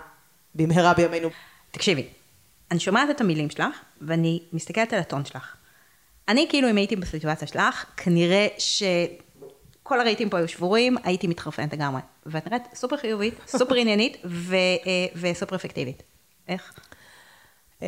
במהרה 0.55 0.93
בימינו. 0.93 1.29
תקשיבי, 1.72 2.08
אני 2.72 2.79
שומעת 2.79 3.10
את 3.10 3.22
המילים 3.22 3.50
שלך, 3.50 3.75
ואני 4.01 4.43
מסתכלת 4.53 4.93
על 4.93 5.00
הטון 5.00 5.25
שלך. 5.25 5.55
אני 6.27 6.46
כאילו, 6.50 6.69
אם 6.69 6.77
הייתי 6.77 6.96
בסיטואציה 6.96 7.48
שלך, 7.48 7.86
כנראה 7.98 8.48
שכל 8.58 10.00
הרהיטים 10.00 10.29
פה 10.29 10.38
היו 10.38 10.48
שבורים, 10.48 10.98
הייתי 11.03 11.27
מתחרפנת 11.27 11.74
לגמרי. 11.74 12.01
ואת 12.25 12.48
נראית 12.48 12.63
סופר 12.74 12.98
חיובית, 12.98 13.34
סופר 13.48 13.75
עניינית 13.75 14.17
ו- 14.25 14.55
אה, 14.55 15.05
וסופר 15.15 15.55
אפקטיבית. 15.55 16.03
איך? 16.48 16.74
אמ, 17.81 17.88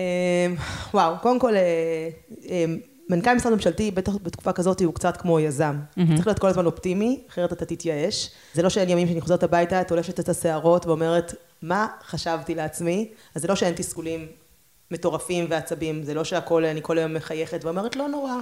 וואו, 0.93 1.15
קודם 1.21 1.39
כל, 1.39 1.55
אה, 1.55 2.09
אמ, 2.43 2.77
מנכ"ל 3.09 3.33
משרד 3.33 3.53
ממשלתי, 3.53 3.91
בטח 3.91 4.11
בתקופה 4.23 4.53
כזאת, 4.53 4.81
הוא 4.81 4.93
קצת 4.93 5.17
כמו 5.17 5.39
יזם. 5.39 5.75
Mm-hmm. 5.75 6.15
צריך 6.15 6.27
להיות 6.27 6.39
כל 6.39 6.47
הזמן 6.47 6.65
אופטימי, 6.65 7.23
אחרת 7.29 7.53
אתה 7.53 7.65
תתייאש. 7.65 8.29
זה 8.53 8.61
לא 8.61 8.69
שאין 8.69 8.89
ימים 8.89 9.07
שאני 9.07 9.21
חוזרת 9.21 9.43
הביתה, 9.43 9.83
תולשת 9.83 10.19
את 10.19 10.29
השערות 10.29 10.85
ואומרת, 10.85 11.33
מה 11.61 11.87
חשבתי 12.03 12.55
לעצמי? 12.55 13.11
אז 13.35 13.41
זה 13.41 13.47
לא 13.47 13.55
שאין 13.55 13.73
תסכולים 13.73 14.27
מטורפים 14.91 15.45
ועצבים, 15.49 16.03
זה 16.03 16.13
לא 16.13 16.23
שהכל, 16.23 16.65
אני 16.65 16.79
כל 16.83 16.97
היום 16.97 17.13
מחייכת 17.13 17.65
ואומרת, 17.65 17.95
לא 17.95 18.07
נורא, 18.07 18.33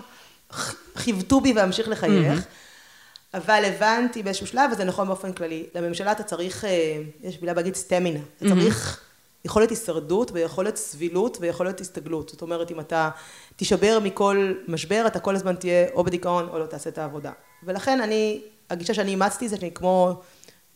חיוותו 0.96 1.41
בי 1.41 1.53
ואמשיך 1.56 1.88
לחייך. 1.88 2.39
Mm-hmm. 2.39 3.38
אבל 3.38 3.63
הבנתי 3.65 4.24
באיזשהו 4.24 4.48
שלב, 4.48 4.72
וזה 4.72 4.84
נכון 4.84 5.08
באופן 5.08 5.34
כללי, 5.34 5.65
לממשלה 5.75 6.12
אתה 6.12 6.24
צריך, 6.24 6.65
אה, 6.65 7.01
יש 7.24 7.41
מילה 7.41 7.53
להגיד 7.53 7.75
סטמינה, 7.75 8.20
אתה 8.38 8.46
mm-hmm. 8.46 9.09
יכולת 9.46 9.69
הישרדות 9.69 10.31
ויכולת 10.31 10.75
סבילות 10.75 11.38
ויכולת 11.41 11.81
הסתגלות. 11.81 12.29
זאת 12.29 12.41
אומרת, 12.41 12.72
אם 12.72 12.79
אתה 12.79 13.10
תישבר 13.55 14.00
מכל 14.03 14.53
משבר, 14.67 15.03
אתה 15.08 15.19
כל 15.19 15.36
הזמן 15.36 15.55
תהיה 15.55 15.88
או 15.93 16.03
בדיכאון 16.03 16.48
או 16.50 16.60
לא 16.60 16.65
תעשה 16.65 16.89
את 16.89 16.98
העבודה. 16.98 17.31
ולכן 17.63 18.01
אני, 18.01 18.41
הגישה 18.69 18.93
שאני 18.93 19.12
אימצתי 19.12 19.50
זה 19.50 19.58
שאני 19.58 19.72
כמו, 19.72 20.22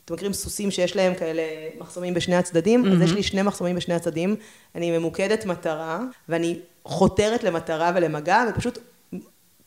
אתם 0.06 0.14
מכירים 0.14 0.34
סוסים 0.34 0.72
שיש 0.72 0.96
להם 0.96 1.16
כאלה 1.16 1.44
מחסומים 1.80 2.14
בשני 2.14 2.36
הצדדים? 2.36 2.86
Mm-hmm. 2.86 2.94
אז 2.94 3.02
יש 3.02 3.12
לי 3.12 3.24
שני 3.24 3.42
מחסומים 3.42 3.76
בשני 3.76 3.94
הצדדים, 3.94 4.36
אני 4.76 4.98
ממוקדת 4.98 5.46
מטרה, 5.46 6.00
ואני 6.30 6.60
חותרת 6.86 7.44
למטרה 7.44 7.92
ולמגע, 7.96 8.44
ופשוט 8.50 8.78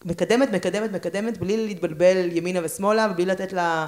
מקדמת, 0.05 0.51
מקדמת, 0.53 0.93
מקדמת, 0.93 1.39
בלי 1.39 1.67
להתבלבל 1.67 2.29
ימינה 2.33 2.61
ושמאלה, 2.63 3.09
ובלי 3.11 3.27
לתת 3.27 3.53
לה 3.53 3.87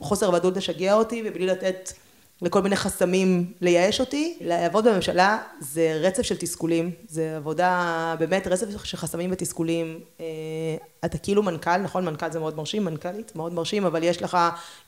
חוסר 0.00 0.30
ודאות 0.30 0.56
לשגע 0.56 0.94
אותי, 0.94 1.22
ובלי 1.26 1.46
לתת... 1.46 1.92
לכל 2.42 2.62
מיני 2.62 2.76
חסמים 2.76 3.52
לייאש 3.60 4.00
אותי. 4.00 4.38
לעבוד 4.40 4.88
בממשלה 4.88 5.38
זה 5.60 6.00
רצף 6.02 6.22
של 6.22 6.36
תסכולים, 6.36 6.90
זה 7.08 7.36
עבודה, 7.36 8.14
באמת 8.18 8.46
רצף 8.46 8.84
של 8.84 8.96
חסמים 8.96 9.30
ותסכולים. 9.32 10.00
אה, 10.20 10.26
אתה 11.04 11.18
כאילו 11.18 11.42
מנכ"ל, 11.42 11.76
נכון? 11.76 12.04
מנכ"ל 12.04 12.32
זה 12.32 12.38
מאוד 12.38 12.56
מרשים, 12.56 12.84
מנכ"לית, 12.84 13.36
מאוד 13.36 13.52
מרשים, 13.52 13.86
אבל 13.86 14.02
יש 14.02 14.22
לך 14.22 14.38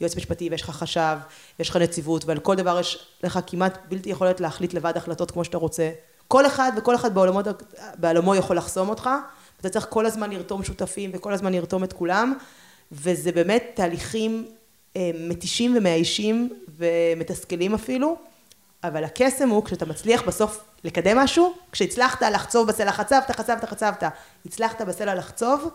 יועץ 0.01 0.17
משפטי 0.17 0.49
ויש 0.51 0.63
לך 0.63 0.71
חשב, 0.71 1.17
יש 1.59 1.71
לך 1.71 1.77
נציבות, 1.77 2.25
ועל 2.25 2.39
כל 2.39 2.57
דבר 2.57 2.81
יש 2.81 3.07
לך 3.23 3.39
כמעט 3.47 3.79
בלתי 3.89 4.11
יכולת 4.11 4.41
להחליט 4.41 4.75
לבד 4.75 4.97
החלטות 4.97 5.31
כמו 5.31 5.45
שאתה 5.45 5.59
רוצה. 5.59 5.91
כל 6.29 6.47
אחד 6.47 6.73
וכל 6.77 6.95
אחד 6.95 7.15
בעולמו, 7.15 7.41
בעולמו 7.99 8.35
יכול 8.35 8.57
לחסום 8.57 8.89
אותך, 8.89 9.11
ואתה 9.57 9.69
צריך 9.69 9.87
כל 9.89 10.07
הזמן 10.07 10.31
לרתום 10.31 10.65
שותפים 10.65 11.11
וכל 11.15 11.33
הזמן 11.33 11.53
לרתום 11.53 11.85
את 11.85 11.93
כולם, 11.93 12.35
וזה 12.93 13.33
באמת 13.33 13.71
תהליכים 13.75 14.47
מתישים 14.99 15.77
ומאיישים 15.77 16.53
ומתסכלים 16.79 17.75
אפילו, 17.75 18.17
אבל 18.85 19.05
הקסם 19.05 19.49
הוא 19.49 19.65
כשאתה 19.65 19.87
מצליח 19.87 20.23
בסוף 20.23 20.65
לקדם 20.85 21.19
משהו, 21.19 21.55
כשהצלחת 21.73 22.23
לחצוב 22.23 22.69
בסלע, 22.69 22.93
חצבת, 22.93 23.31
חצבת, 23.31 23.65
חצבת, 23.65 24.03
הצלחת 24.47 24.83
בסלע 24.83 25.15
לחצוב, 25.15 25.71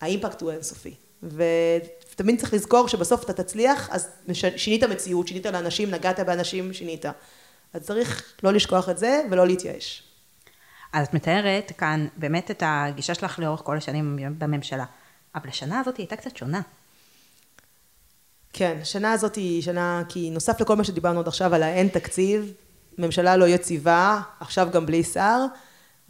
האימפקט 0.00 0.40
הוא 0.40 0.50
אינסופי. 0.50 0.94
ותמיד 1.22 2.40
צריך 2.40 2.54
לזכור 2.54 2.88
שבסוף 2.88 3.24
אתה 3.24 3.32
תצליח, 3.32 3.88
אז 3.90 4.08
שינית 4.56 4.84
מציאות, 4.84 5.28
שינית 5.28 5.46
לאנשים, 5.46 5.90
נגעת 5.90 6.20
באנשים, 6.20 6.72
שינית. 6.72 7.04
אז 7.72 7.82
צריך 7.82 8.34
לא 8.42 8.52
לשכוח 8.52 8.88
את 8.88 8.98
זה 8.98 9.22
ולא 9.30 9.46
להתייאש. 9.46 10.02
אז 10.92 11.06
את 11.06 11.14
מתארת 11.14 11.72
כאן 11.78 12.06
באמת 12.16 12.50
את 12.50 12.62
הגישה 12.66 13.14
שלך 13.14 13.38
לאורך 13.38 13.60
כל 13.60 13.76
השנים 13.76 14.18
בממשלה, 14.38 14.84
אבל 15.34 15.48
השנה 15.48 15.80
הזאת 15.80 15.96
הייתה 15.96 16.16
קצת 16.16 16.36
שונה. 16.36 16.60
כן, 18.58 18.78
השנה 18.82 19.12
הזאת 19.12 19.34
היא 19.34 19.62
שנה, 19.62 20.02
כי 20.08 20.30
נוסף 20.30 20.60
לכל 20.60 20.76
מה 20.76 20.84
שדיברנו 20.84 21.20
עד 21.20 21.28
עכשיו 21.28 21.54
על 21.54 21.62
האין 21.62 21.88
תקציב, 21.88 22.52
ממשלה 22.98 23.36
לא 23.36 23.48
יציבה, 23.48 24.20
עכשיו 24.40 24.68
גם 24.72 24.86
בלי 24.86 25.02
שר, 25.02 25.44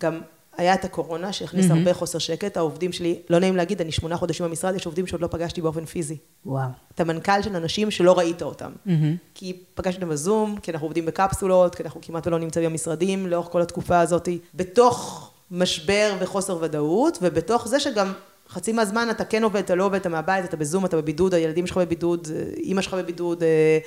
גם 0.01 0.21
היה 0.57 0.75
את 0.75 0.85
הקורונה 0.85 1.33
שהכניס 1.33 1.71
mm-hmm. 1.71 1.75
הרבה 1.75 1.95
חוסר 1.95 2.19
שקט, 2.19 2.57
העובדים 2.57 2.93
שלי, 2.93 3.19
לא 3.31 3.39
נעים 3.39 3.57
להגיד, 3.57 3.81
אני 3.81 3.93
שמונה 3.93 4.17
חודשים 4.17 4.47
במשרד, 4.47 4.75
יש 4.75 4.87
עובדים 4.87 5.07
שעוד 5.07 5.21
לא 5.21 5.27
פגשתי 5.27 5.61
באופן 5.63 5.85
פיזי. 5.85 6.17
וואו. 6.47 6.69
אתה 6.95 7.05
מנכ"ל 7.05 7.43
של 7.43 7.57
אנשים 7.57 7.91
שלא 7.91 8.19
ראית 8.19 8.43
אותם. 8.43 8.73
Mm-hmm. 8.87 8.91
כי 9.35 9.61
פגשתי 9.75 10.01
אותם 10.01 10.11
בזום, 10.13 10.57
כי 10.63 10.71
אנחנו 10.71 10.87
עובדים 10.87 11.07
בקפסולות, 11.07 11.75
כי 11.75 11.83
אנחנו 11.83 12.01
כמעט 12.01 12.27
לא 12.27 12.39
נמצאים 12.39 12.71
במשרדים 12.71 13.27
לאורך 13.27 13.47
כל 13.47 13.63
התקופה 13.63 14.01
הזאת, 14.01 14.29
בתוך 14.55 15.31
משבר 15.51 16.17
וחוסר 16.21 16.59
ודאות, 16.61 17.19
ובתוך 17.23 17.69
זה 17.69 17.81
שגם 17.81 18.13
חצי 18.51 18.73
מהזמן 18.73 19.11
אתה 19.11 19.25
כן 19.25 19.43
עובד, 19.45 19.63
אתה 19.63 19.75
לא 19.75 19.85
עובד, 19.85 20.01
אתה 20.01 20.09
מהבית, 20.09 20.45
אתה 20.45 20.57
בזום, 20.57 20.85
אתה 20.85 20.97
בבידוד, 20.97 21.35
הילדים 21.35 21.67
שלך 21.67 21.77
בבידוד, 21.77 22.29
אימא 22.57 22.83
שלך 22.83 22.95
בבידוד, 22.95 23.43
אה, 23.43 23.79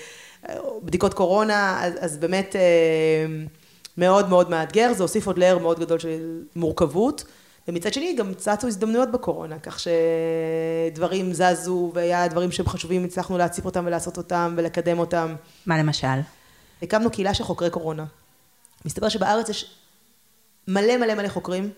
בדיקות 0.84 1.14
קורונה, 1.14 1.86
אז, 1.86 1.94
אז 2.00 2.18
באמת 2.18 2.56
אה, 2.56 2.62
מאוד 3.98 4.30
מאוד 4.30 4.50
מאתגר, 4.50 4.94
זה 4.94 5.04
הוסיף 5.04 5.28
עוד 5.28 5.38
לייר 5.38 5.58
מאוד 5.58 5.80
גדול 5.80 6.00
של 6.00 6.42
מורכבות, 6.56 7.24
ומצד 7.68 7.94
שני 7.94 8.16
גם 8.16 8.34
צצו 8.34 8.68
הזדמנויות 8.68 9.12
בקורונה, 9.12 9.60
כך 9.60 9.80
שדברים 9.80 11.34
זזו 11.34 11.92
והיה 11.94 12.28
דברים 12.28 12.52
שהם 12.52 12.66
חשובים, 12.66 13.04
הצלחנו 13.04 13.38
להציף 13.38 13.66
אותם 13.66 13.84
ולעשות 13.86 14.18
אותם 14.18 14.54
ולקדם 14.58 15.00
אותם. 15.00 15.36
מה 15.66 15.80
למשל? 15.80 16.08
הקמנו 16.82 17.12
קהילה 17.12 17.34
של 17.34 17.44
חוקרי 17.44 17.70
קורונה. 17.70 18.06
מסתבר 18.86 19.10
שבארץ 19.10 19.50
יש 19.50 19.76
מלא 20.68 20.98
מלא 20.98 21.14
מלא 21.16 21.28
חוקרים, 21.28 21.70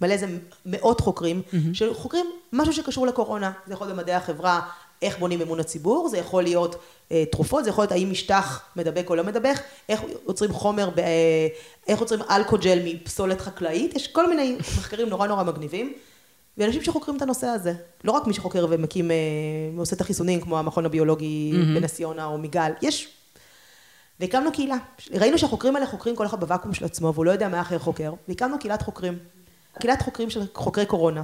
מלא 0.00 0.16
זה 0.16 0.26
מאות 0.66 1.00
חוקרים, 1.00 1.42
mm-hmm. 1.42 1.56
שחוקרים 1.72 2.26
משהו 2.52 2.72
שקשור 2.72 3.06
לקורונה. 3.06 3.52
זה 3.66 3.72
יכול 3.72 3.86
להיות 3.86 3.98
במדעי 3.98 4.14
החברה, 4.14 4.60
איך 5.02 5.18
בונים 5.18 5.40
אמון 5.40 5.60
הציבור, 5.60 6.08
זה 6.08 6.18
יכול 6.18 6.42
להיות 6.42 6.76
אה, 7.12 7.24
תרופות, 7.32 7.64
זה 7.64 7.70
יכול 7.70 7.82
להיות 7.82 7.92
האם 7.92 8.10
משטח 8.10 8.62
מדבק 8.76 9.10
או 9.10 9.14
לא 9.14 9.24
מדבק, 9.24 9.56
איך 9.88 10.00
יוצרים 10.28 10.52
חומר, 10.52 10.90
ב, 10.90 10.98
אה, 10.98 11.46
איך 11.88 12.00
יוצרים 12.00 12.20
אלכוג'ל 12.30 12.78
מפסולת 12.84 13.40
חקלאית, 13.40 13.96
יש 13.96 14.06
כל 14.06 14.28
מיני 14.28 14.56
מחקרים 14.78 15.08
נורא 15.08 15.26
נורא 15.26 15.42
מגניבים, 15.42 15.92
ואנשים 16.58 16.82
שחוקרים 16.82 17.16
את 17.16 17.22
הנושא 17.22 17.46
הזה. 17.46 17.74
לא 18.04 18.12
רק 18.12 18.26
מי 18.26 18.34
שחוקר 18.34 18.66
ומקים, 18.70 19.10
אה, 19.10 19.16
ועושה 19.76 19.96
את 19.96 20.00
החיסונים, 20.00 20.40
כמו 20.40 20.58
המכון 20.58 20.86
הביולוגי 20.86 21.52
mm-hmm. 21.52 21.80
בנס 21.80 21.94
ציונה 21.94 22.24
או 22.24 22.38
מיגל, 22.38 22.70
יש... 22.82 23.08
והקמנו 24.20 24.52
קהילה. 24.52 24.76
ראינו 25.12 25.38
שהחוקרים 25.38 25.76
האלה 25.76 25.86
חוקרים 25.86 26.16
כל 26.16 26.26
אחד 26.26 26.40
בוואקום 26.40 26.74
של 26.74 26.84
עצמו, 26.84 27.14
והוא 27.14 27.24
לא 27.24 27.30
יודע 27.30 27.48
מה 27.48 27.60
אחר 27.60 27.78
חוקר, 27.78 28.12
והקמנו 28.28 28.58
קהילת 28.58 28.82
חוקרים. 28.82 29.18
קהילת 29.80 30.02
חוקרים 30.02 30.30
של 30.30 30.40
חוקרי 30.54 30.86
קורונה. 30.86 31.22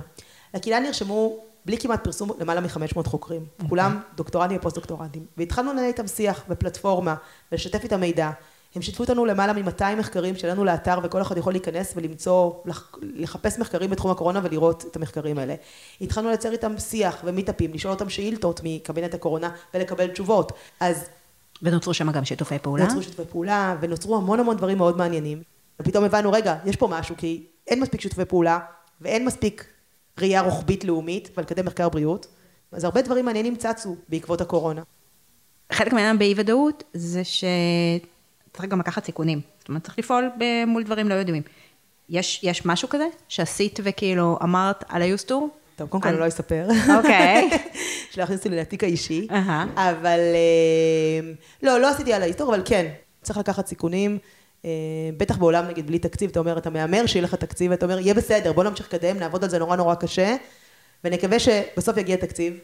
לקהילה 0.54 0.80
נרשמו 0.80 1.36
בלי 1.66 1.78
כמעט 1.78 2.04
פרסום 2.04 2.30
למעלה 2.40 2.60
מ-500 2.60 3.08
חוקרים, 3.08 3.40
okay. 3.40 3.52
אוקיי. 3.52 3.68
כולם 3.68 4.00
דוקטורנטים 4.16 4.56
ופוסט 4.56 4.76
דוקטורנטים, 4.76 5.26
והתחלנו 5.36 5.72
לנהל 5.72 5.84
איתם 5.84 6.06
שיח 6.06 6.44
ופלטפורמה 6.48 7.14
ולשתף 7.52 7.84
איתם 7.84 8.00
מידע. 8.00 8.30
הם 8.74 8.82
שיתפו 8.82 9.02
אותנו 9.02 9.24
למעלה 9.24 9.52
מ-200 9.52 9.84
מחקרים 9.98 10.36
שלנו 10.36 10.64
לאתר 10.64 10.98
וכל 11.02 11.22
אחד 11.22 11.36
יכול 11.36 11.52
להיכנס 11.52 11.92
ולמצוא, 11.96 12.52
לחפש 13.02 13.58
מחקרים 13.58 13.90
בתחום 13.90 14.10
הקורונה 14.10 14.40
ולראות 14.42 14.84
את 14.90 14.96
המחקרים 14.96 15.38
האלה. 15.38 15.54
התחלנו 16.00 16.28
לייצר 16.28 16.52
איתם 16.52 16.78
שיח 16.78 17.20
ומיטאפים, 17.24 17.74
לשאול 17.74 17.92
אותם 17.92 18.08
שאילתות 18.08 18.60
מקבינט 18.64 19.14
הקורונה 19.14 19.50
ולקבל 19.74 20.06
תשובות. 20.06 20.52
אז... 20.80 21.04
ונוצרו 21.62 21.94
שם 21.94 22.12
גם 22.12 22.24
שיתופי 22.24 22.58
פעולה? 22.58 22.84
נוצרו 22.84 23.02
שיתופי 23.02 23.30
פעולה 23.30 23.76
ונוצרו 23.80 24.16
המון 24.16 24.40
המון 24.40 24.56
דברים 24.56 24.78
מאוד 24.78 24.96
מעניינים. 24.96 25.42
ופתאום 25.80 26.04
הבנו, 26.04 26.32
רגע, 26.32 26.56
יש 26.64 26.76
פה 26.76 26.88
משהו, 26.88 27.14
כי 27.18 27.46
אין 27.66 27.80
מספיק 27.80 28.00
שיתופי 28.00 28.24
פעולה 28.24 28.58
ואין 29.00 29.24
מספיק 29.24 29.66
ראייה 30.18 30.40
רוחבית 30.40 30.84
לאומית 30.84 31.30
ולקדם 31.36 31.66
מחקר 31.66 31.88
בריאות. 31.88 32.26
אז 32.72 32.84
הרבה 32.84 33.02
דברים 33.02 33.24
מעניינים 33.24 33.56
צצו 33.56 33.96
בעקבות 34.08 34.40
הקורונה. 34.40 34.82
חלק 35.72 35.92
מהעניין 35.92 36.18
באי 36.18 36.34
ודאות 36.36 36.82
זה 36.94 37.22
שצריך 37.24 38.70
גם 38.70 38.80
לקחת 38.80 39.04
סיכונים. 39.04 39.40
זאת 39.58 39.68
אומרת, 39.68 39.84
צריך 39.84 39.98
לפעול 39.98 40.30
מול 40.66 40.82
דברים 40.82 41.08
לא 41.08 41.14
ידועים. 41.14 41.42
יש, 42.08 42.40
יש 42.42 42.66
משהו 42.66 42.88
כזה 42.88 43.06
שעשית 43.28 43.80
וכאילו 43.82 44.38
אמרת 44.42 44.84
על 44.88 45.02
היוסטור? 45.02 45.48
טוב, 45.76 45.88
קודם 45.88 46.02
כל 46.02 46.08
אני 46.08 46.18
לא 46.18 46.28
אספר. 46.28 46.68
אוקיי. 46.96 47.50
שלא 48.10 48.22
יכניסו 48.22 48.48
לי 48.48 48.56
לתיק 48.56 48.84
האישי. 48.84 49.26
אבל 49.74 50.20
אה, 50.20 51.32
לא, 51.62 51.80
לא 51.80 51.88
עשיתי 51.88 52.12
על 52.12 52.22
ההיסטור, 52.22 52.54
אבל 52.54 52.62
כן, 52.64 52.92
צריך 53.22 53.38
לקחת 53.38 53.66
סיכונים. 53.66 54.18
אה, 54.64 54.70
בטח 55.16 55.36
בעולם 55.36 55.64
נגיד 55.68 55.86
בלי 55.86 55.98
תקציב, 55.98 56.30
אתה 56.30 56.38
אומר, 56.38 56.58
אתה 56.58 56.70
מהמר 56.70 57.06
שיהיה 57.06 57.22
לך 57.24 57.34
תקציב, 57.34 57.70
ואתה 57.70 57.86
אומר, 57.86 57.98
יהיה 57.98 58.14
בסדר, 58.14 58.52
בוא 58.52 58.64
נמשיך 58.64 58.94
לקדם, 58.94 59.18
נעבוד 59.18 59.44
על 59.44 59.50
זה 59.50 59.58
נורא 59.58 59.76
נורא 59.76 59.94
קשה, 59.94 60.36
ונקווה 61.04 61.38
שבסוף 61.38 61.96
יגיע 61.96 62.16
תקציב. 62.16 62.54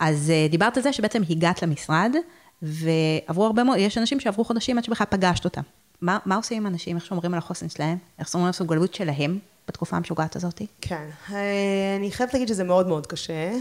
אז 0.00 0.30
אה, 0.30 0.46
דיברת 0.50 0.76
על 0.76 0.82
זה 0.82 0.92
שבעצם 0.92 1.22
הגעת 1.30 1.62
למשרד, 1.62 2.14
ועברו 2.62 3.46
הרבה 3.46 3.64
מאוד, 3.64 3.78
יש 3.78 3.98
אנשים 3.98 4.20
שעברו 4.20 4.44
חודשים 4.44 4.78
עד 4.78 4.84
שבכלל 4.84 5.06
פגשת 5.10 5.44
אותם. 5.44 5.62
מה, 6.00 6.18
מה 6.26 6.36
עושים 6.36 6.56
עם 6.56 6.66
אנשים, 6.66 6.96
איך 6.96 7.06
שומרים 7.06 7.32
על 7.32 7.38
החוסן 7.38 7.68
שלהם, 7.68 7.98
איך 8.18 8.28
שומרים 8.28 8.44
על 8.46 8.50
הסוגלות 8.50 8.94
שלהם 8.94 9.38
בתקופה 9.68 9.96
המשוגעת 9.96 10.36
הזאת? 10.36 10.62
כן, 10.80 11.08
אה, 11.32 11.96
אני 11.96 12.10
חייבת 12.10 12.34
להגיד 12.34 12.48
שזה 12.48 12.64
מאוד 12.64 12.88
מאוד 12.88 13.06
קשה, 13.06 13.52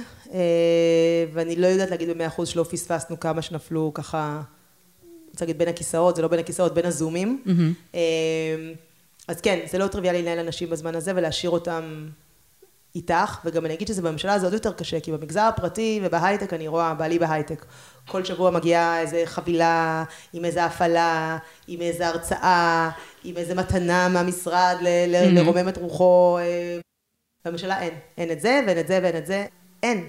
ואני 1.34 1.56
לא 1.56 1.68
יודעת 1.68 1.90
להגיד 1.90 2.10
במאה 2.10 2.28
אחוז 2.28 2.48
שלא 2.48 2.64
פספסנו 2.64 3.20
כמה 3.20 3.42
שנפלו 3.42 3.92
ככה 3.94 4.42
רוצה 5.38 5.46
להגיד 5.46 5.58
בין 5.58 5.68
הכיסאות, 5.68 6.16
זה 6.16 6.22
לא 6.22 6.28
בין 6.28 6.40
הכיסאות, 6.40 6.74
בין 6.74 6.86
הזומים. 6.86 7.44
Mm-hmm. 7.46 7.98
אז 9.28 9.42
כן, 9.42 9.60
זה 9.72 9.78
לא 9.78 9.88
טריוויאלי 9.88 10.22
לנהל 10.22 10.40
אנשים 10.40 10.70
בזמן 10.70 10.96
הזה 10.96 11.12
ולהשאיר 11.16 11.52
אותם 11.52 12.08
איתך, 12.96 13.40
וגם 13.46 13.66
אני 13.66 13.74
אגיד 13.74 13.88
שזה 13.88 14.02
בממשלה 14.02 14.40
זה 14.40 14.46
עוד 14.46 14.54
יותר 14.54 14.74
קשה, 14.74 15.00
כי 15.00 15.12
במגזר 15.12 15.42
הפרטי 15.42 16.02
ובהייטק 16.04 16.54
אני 16.54 16.68
רואה, 16.68 16.94
בעלי 16.94 17.20
בהייטק, 17.20 17.66
כל 18.08 18.24
שבוע 18.26 18.52
מגיעה 18.52 19.02
איזה 19.02 19.22
חבילה 19.26 20.04
עם 20.34 20.46
איזה 20.46 20.66
הפעלה, 20.66 21.38
עם 21.68 21.82
איזה 21.82 22.08
הרצאה, 22.08 22.90
עם 23.24 23.38
איזה 23.38 23.56
מתנה 23.56 24.08
מהמשרד 24.08 24.78
ל- 24.82 24.86
mm-hmm. 24.86 25.36
לרומם 25.36 25.70
את 25.70 25.78
רוחו. 25.78 26.38
אה, 26.38 26.80
בממשלה 27.46 27.82
אין, 27.82 27.94
אין 28.18 28.32
את 28.32 28.42
זה 28.42 28.62
ואין 28.68 28.80
את 28.80 28.88
זה 28.88 29.00
ואין 29.04 29.18
את 29.18 29.26
זה, 29.26 29.46
אין. 29.84 30.08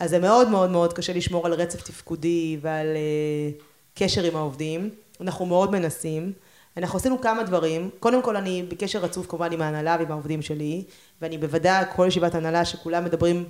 אז 0.00 0.10
זה 0.10 0.18
מאוד 0.18 0.48
מאוד 0.48 0.70
מאוד 0.70 0.92
קשה 0.92 1.12
לשמור 1.12 1.46
על 1.46 1.52
רצף 1.52 1.82
תפקודי 1.82 2.58
ועל... 2.60 2.86
Uh, 2.86 3.71
קשר 3.94 4.22
עם 4.22 4.36
העובדים, 4.36 4.90
אנחנו 5.20 5.46
מאוד 5.46 5.70
מנסים, 5.70 6.32
אנחנו 6.76 6.98
עשינו 6.98 7.20
כמה 7.20 7.42
דברים, 7.42 7.90
קודם 8.00 8.22
כל 8.22 8.36
אני 8.36 8.62
בקשר 8.68 8.98
רצוף 8.98 9.26
כמובן 9.26 9.52
עם 9.52 9.62
ההנהלה 9.62 9.96
ועם 9.98 10.10
העובדים 10.10 10.42
שלי, 10.42 10.84
ואני 11.22 11.38
בוודאי 11.38 11.84
כל 11.96 12.04
ישיבת 12.08 12.34
הנהלה 12.34 12.64
שכולם 12.64 13.04
מדברים 13.04 13.44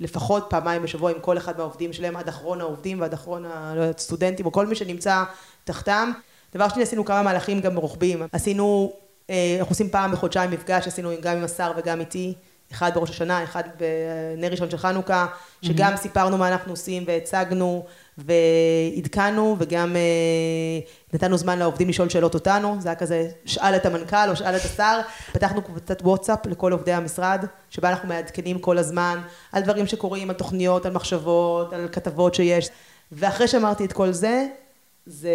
לפחות 0.00 0.46
פעמיים 0.50 0.82
בשבוע 0.82 1.10
עם 1.10 1.20
כל 1.20 1.38
אחד 1.38 1.58
מהעובדים 1.58 1.92
שלהם, 1.92 2.16
עד 2.16 2.28
אחרון 2.28 2.60
העובדים 2.60 3.00
ועד 3.00 3.12
אחרון 3.12 3.44
הסטודנטים 3.46 4.46
או 4.46 4.52
כל 4.52 4.66
מי 4.66 4.74
שנמצא 4.74 5.24
תחתם. 5.64 6.12
דבר 6.54 6.68
שני 6.68 6.82
עשינו 6.82 7.04
כמה 7.04 7.22
מהלכים 7.22 7.60
גם 7.60 7.76
רוחביים, 7.76 8.22
עשינו, 8.32 8.92
אה, 9.30 9.56
אנחנו 9.58 9.72
עושים 9.72 9.88
פעם 9.88 10.12
בחודשיים 10.12 10.50
מפגש, 10.50 10.86
עשינו 10.86 11.10
גם 11.20 11.36
עם 11.36 11.44
השר 11.44 11.72
וגם 11.76 12.00
איתי, 12.00 12.34
אחד 12.72 12.94
בראש 12.94 13.10
השנה, 13.10 13.44
אחד 13.44 13.62
בנר 13.78 14.48
ראשון 14.50 14.70
של 14.70 14.76
חנוכה, 14.76 15.26
שגם 15.62 15.92
mm-hmm. 15.92 15.96
סיפרנו 15.96 16.38
מה 16.38 16.48
אנחנו 16.48 16.72
עושים 16.72 17.04
והצגנו 17.06 17.84
ועדכנו 18.18 19.56
וגם 19.58 19.96
אה, 19.96 20.00
נתנו 21.12 21.38
זמן 21.38 21.58
לעובדים 21.58 21.88
לשאול 21.88 22.08
שאלות 22.08 22.34
אותנו, 22.34 22.76
זה 22.78 22.88
היה 22.88 22.96
כזה 22.96 23.28
שאל 23.44 23.76
את 23.76 23.86
המנכ"ל 23.86 24.30
או 24.30 24.36
שאל 24.36 24.56
את 24.56 24.64
השר, 24.64 25.00
פתחנו 25.32 25.62
קבוצת 25.62 26.02
וואטסאפ 26.02 26.46
לכל 26.46 26.72
עובדי 26.72 26.92
המשרד, 26.92 27.44
שבה 27.70 27.90
אנחנו 27.90 28.08
מעדכנים 28.08 28.58
כל 28.58 28.78
הזמן 28.78 29.18
על 29.52 29.62
דברים 29.62 29.86
שקורים, 29.86 30.30
על 30.30 30.36
תוכניות, 30.36 30.86
על 30.86 30.92
מחשבות, 30.92 31.72
על 31.72 31.88
כתבות 31.92 32.34
שיש, 32.34 32.68
ואחרי 33.12 33.48
שאמרתי 33.48 33.84
את 33.84 33.92
כל 33.92 34.12
זה, 34.12 34.46
זה, 35.10 35.30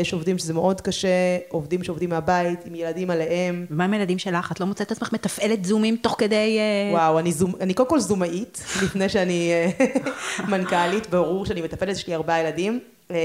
יש 0.00 0.12
עובדים 0.12 0.38
שזה 0.38 0.52
מאוד 0.52 0.80
קשה, 0.80 1.38
עובדים 1.48 1.84
שעובדים 1.84 2.10
מהבית, 2.10 2.66
עם 2.66 2.74
ילדים 2.74 3.10
עליהם. 3.10 3.66
ומה 3.70 3.84
עם 3.84 3.92
הילדים 3.92 4.18
שלך? 4.18 4.52
את 4.52 4.60
לא 4.60 4.66
מוצאת 4.66 4.86
את 4.86 4.92
עצמך 4.92 5.12
מתפעלת 5.12 5.64
זומים 5.64 5.96
תוך 5.96 6.14
כדי... 6.18 6.58
אה, 6.58 6.92
וואו, 6.92 7.18
אני, 7.18 7.32
זום, 7.32 7.52
אני 7.60 7.74
קודם 7.74 7.88
כל 7.88 8.00
זומאית, 8.00 8.64
לפני 8.84 9.08
שאני 9.08 9.50
אה, 9.52 9.70
מנכ"לית, 10.50 11.10
ברור 11.10 11.46
שאני 11.46 11.62
מתפעלת, 11.62 11.96
יש 11.96 12.06
לי 12.06 12.14
ארבעה 12.14 12.40
ילדים. 12.40 12.80
אה, 13.10 13.16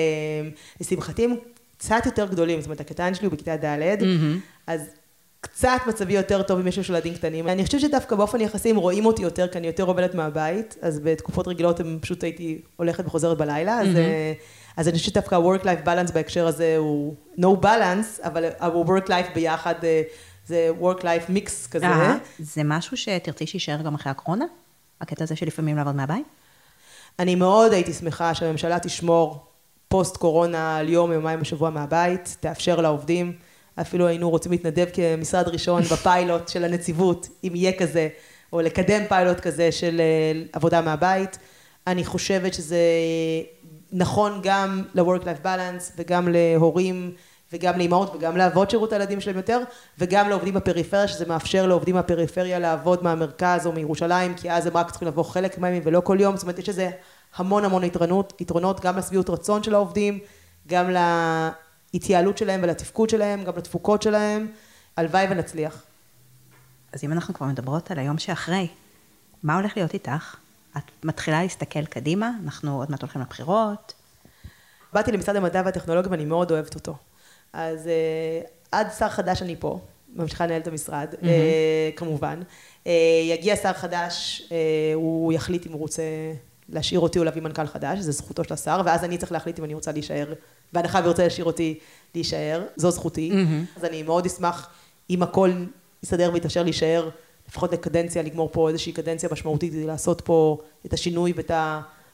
לשמחתי 0.82 1.24
הם 1.24 1.36
קצת 1.78 2.06
יותר 2.06 2.26
גדולים, 2.26 2.62
זאת 2.62 2.68
אומרת, 2.68 2.80
הקטן 2.80 3.14
שלי 3.14 3.26
הוא 3.26 3.34
בכיתה 3.34 3.56
ד', 3.56 3.98
אז 4.68 4.90
קצת 5.42 5.82
מצבי 5.88 6.14
יותר 6.14 6.42
טוב 6.42 6.60
אם 6.60 6.68
יש 6.68 6.90
ילדים 6.90 7.14
קטנים. 7.14 7.48
אני 7.48 7.66
חושבת 7.66 7.82
שדווקא 7.82 8.16
באופן 8.16 8.42
יחסי 8.42 8.70
הם 8.70 8.76
רואים 8.76 9.06
אותי 9.06 9.22
יותר, 9.22 9.48
כי 9.48 9.58
אני 9.58 9.68
יותר 9.68 9.84
עובדת 9.84 10.16
מהבית, 10.16 10.78
אז 10.82 11.00
בתקופות 11.00 11.48
רגילות 11.48 11.80
הם 11.80 11.98
פשוט 12.02 12.24
הייתי 12.24 12.62
הולכת 12.76 13.06
וחוזרת 13.06 13.38
בלילה, 13.38 13.80
אז... 13.80 13.88
אז 14.78 14.88
אני 14.88 14.98
חושבת 14.98 15.14
שדווקא 15.14 15.36
ה-work-life 15.36 15.86
balance 15.86 16.14
בהקשר 16.14 16.48
הזה 16.48 16.76
הוא 16.78 17.16
no 17.40 17.64
balance, 17.64 18.24
אבל 18.24 18.46
ה-work-life 18.60 19.34
ביחד 19.36 19.74
אה, 19.84 20.02
זה 20.46 20.70
work-life 20.82 21.32
mix 21.36 21.72
כזה. 21.72 21.86
אה, 21.86 22.16
זה 22.40 22.62
משהו 22.66 22.98
שתרצי 22.98 23.48
שיישאר 23.48 23.82
גם 23.82 23.96
אחרי 23.96 24.12
הקורונה? 24.12 24.46
הקטע 25.02 25.24
הזה 25.24 25.36
שלפעמים 25.36 25.78
לעבוד 25.78 25.96
מהבית? 25.96 26.26
אני 27.20 27.36
מאוד 27.36 27.74
הייתי 27.74 27.94
שמחה 27.94 28.34
שהממשלה 28.34 28.80
תשמור 28.80 29.46
פוסט 29.88 30.18
קורונה 30.18 30.78
על 30.78 30.90
יום, 30.90 31.12
יומיים 31.12 31.40
בשבוע 31.40 31.70
מהבית, 31.70 32.38
תאפשר 32.40 32.82
לעובדים. 32.82 33.34
אפילו 33.82 34.08
היינו 34.08 34.30
רוצים 34.30 34.52
להתנדב 34.52 34.86
כמשרד 34.94 35.48
ראשון 35.48 35.82
בפיילוט 35.82 36.48
של 36.48 36.64
הנציבות, 36.64 37.28
אם 37.44 37.52
יהיה 37.56 37.72
כזה, 37.72 38.08
או 38.54 38.62
לקדם 38.62 39.02
פיילוט 39.08 39.40
כזה 39.40 39.72
של 39.72 40.02
אה, 40.02 40.42
עבודה 40.54 40.82
מהבית. 40.82 41.38
אני 41.88 42.06
חושבת 42.06 42.54
שזה 42.54 42.80
נכון 43.92 44.40
גם 44.44 44.84
ל-work-life 44.94 45.46
balance 45.46 45.92
וגם 45.98 46.28
להורים 46.32 47.12
וגם 47.54 47.78
לאימהות 47.78 48.16
וגם 48.16 48.38
לאבות 48.38 48.70
שירות 48.70 48.94
הילדים 48.94 49.22
שלהם 49.22 49.38
יותר 49.38 49.60
וגם 49.98 50.30
לעובדים 50.30 50.54
בפריפריה 50.54 51.08
שזה 51.08 51.26
מאפשר 51.26 51.68
לעובדים 51.68 51.96
בפריפריה 51.96 52.60
לעבוד 52.60 53.04
מהמרכז 53.04 53.66
או 53.66 53.72
מירושלים 53.72 54.34
כי 54.34 54.52
אז 54.52 54.66
הם 54.66 54.78
רק 54.78 54.92
צריכים 54.92 55.08
לבוא 55.08 55.24
חלק 55.24 55.58
מהימים 55.58 55.82
ולא 55.86 56.02
כל 56.02 56.18
יום 56.20 56.36
זאת 56.36 56.44
אומרת 56.44 56.60
יש 56.60 56.70
לזה 56.70 56.90
המון 57.36 57.66
המון 57.66 57.84
יתרונות, 57.84 58.42
יתרונות 58.42 58.80
גם 58.80 58.98
לשביעות 58.98 59.30
רצון 59.30 59.64
של 59.64 59.74
העובדים 59.76 60.20
גם 60.68 60.90
להתייעלות 61.94 62.38
שלהם 62.38 62.60
ולתפקוד 62.64 63.10
שלהם 63.10 63.44
גם 63.44 63.58
לתפוקות 63.58 64.02
שלהם 64.02 64.48
הלוואי 64.98 65.26
ונצליח. 65.30 65.84
אז 66.94 67.04
אם 67.04 67.12
אנחנו 67.12 67.34
כבר 67.34 67.48
מדברות 67.48 67.92
על 67.92 68.00
היום 68.00 68.18
שאחרי 68.18 68.68
מה 69.44 69.56
הולך 69.56 69.78
להיות 69.78 69.94
איתך? 69.94 70.36
את 70.78 70.84
מתחילה 71.04 71.42
להסתכל 71.44 71.86
קדימה, 71.86 72.32
אנחנו 72.44 72.78
עוד 72.78 72.92
מעט 72.92 73.02
הולכים 73.02 73.22
לבחירות. 73.22 73.94
באתי 74.94 75.12
למשרד 75.12 75.36
המדע 75.36 75.62
והטכנולוגיה 75.66 76.12
ואני 76.12 76.26
מאוד 76.26 76.52
אוהבת 76.52 76.76
אותו. 76.76 76.96
אז 77.54 77.86
uh, 77.86 78.48
עד 78.72 78.88
שר 79.00 79.10
חדש 79.10 79.42
אני 79.42 79.56
פה, 79.60 79.80
ממשיכה 80.16 80.46
לנהל 80.46 80.62
את 80.62 80.68
המשרד, 80.68 81.14
mm-hmm. 81.14 81.96
כמובן. 81.96 82.42
יגיע 83.30 83.56
שר 83.56 83.74
חדש, 83.74 84.44
הוא 84.96 85.34
יחליט 85.34 85.68
אם 85.68 85.72
הוא 85.72 85.80
רוצה 85.80 86.04
להשאיר 86.72 87.00
אותי 87.00 87.20
או 87.20 87.24
להביא 87.24 87.42
מנכ"ל 87.42 87.68
חדש, 87.68 88.00
זה 88.00 88.12
זכותו 88.12 88.44
של 88.44 88.54
השר, 88.54 88.82
ואז 88.86 89.04
אני 89.04 89.18
צריך 89.18 89.32
להחליט 89.32 89.60
אם 89.60 89.64
אני 89.64 89.74
רוצה 89.74 89.92
להישאר, 89.92 90.34
בהנחה 90.74 91.02
ורוצה 91.04 91.24
להשאיר 91.24 91.46
אותי 91.46 91.80
להישאר, 92.16 92.66
זו 92.76 92.92
זכותי. 92.92 93.32
Mm-hmm. 93.32 93.78
אז 93.78 93.86
אני 93.86 94.04
מאוד 94.04 94.26
אשמח 94.26 94.70
אם 95.10 95.24
הכל 95.24 95.52
יסתדר 96.04 96.32
ויתאפשר 96.34 96.64
להישאר, 96.64 97.10
לפחות 97.50 97.74
לקדנציה, 97.74 98.24
לגמור 98.24 98.50
פה 98.52 98.70
איזושהי 98.70 98.92
קדנציה 98.92 99.30
משמעותית, 99.32 99.74
כדי 99.74 99.86
לעשות 99.86 100.22
פה 100.22 100.58
את 100.86 100.94
השינוי 100.94 101.34
ואת 101.36 101.52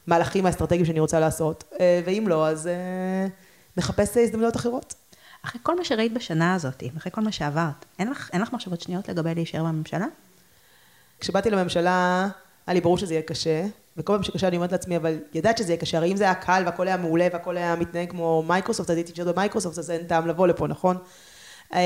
המהלכים 0.08 0.46
האסטרטגיים 0.46 0.86
שאני 0.86 1.00
רוצה 1.00 1.20
לעשות, 1.20 1.64
אה, 1.80 2.02
ואם 2.06 2.28
לא, 2.28 2.48
אז 2.48 2.68
אה, 2.68 3.28
נחפש 3.78 4.18
הזדמנויות 4.18 4.56
אחרות. 4.56 4.94
אחרי 5.46 5.62
כל 5.64 5.78
מה 5.78 5.86
שראית 5.86 6.14
בשנה 6.14 6.54
הזאת, 6.54 6.84
אחרי 6.98 7.12
כל 7.12 7.22
מה 7.22 7.32
שעברת, 7.32 7.86
אין 8.00 8.12
לך, 8.12 8.30
אין 8.34 8.42
לך 8.42 8.54
מחשבות 8.54 8.82
שניות 8.82 9.10
לגבי 9.10 9.36
להישאר 9.36 9.64
בממשלה? 9.64 10.06
כשבאתי 11.20 11.50
לממשלה, 11.50 12.28
היה 12.68 12.74
לי 12.74 12.82
ברור 12.82 12.98
שזה 12.98 13.14
יהיה 13.14 13.22
קשה, 13.22 13.66
וכל 13.98 14.14
פעם 14.14 14.24
שקשה 14.24 14.48
אני 14.48 14.56
אומרת 14.56 14.72
לעצמי, 14.72 14.98
אבל 14.98 15.20
ידעת 15.34 15.58
שזה 15.58 15.72
יהיה 15.72 15.82
קשה, 15.82 15.98
הרי 15.98 16.12
אם 16.12 16.18
זה 16.18 16.24
היה 16.24 16.36
קל 16.36 16.64
והכל 16.66 16.88
היה 16.88 16.98
מעולה 16.98 17.28
והכל 17.34 17.58
היה 17.58 17.76
מתנהג 17.76 18.10
כמו 18.10 18.44
מייקרוסופט, 18.48 18.90
אז 18.90 18.96
הייתי 18.96 19.12
נשארת 19.12 19.36
במייקרוסופט, 19.36 19.78
אז 19.78 19.92
אין 19.92 20.04
טעם 20.04 20.28
לבוא 20.28 20.48
לפה, 20.48 20.68
נכון? 20.68 20.98
אמ, 21.74 21.80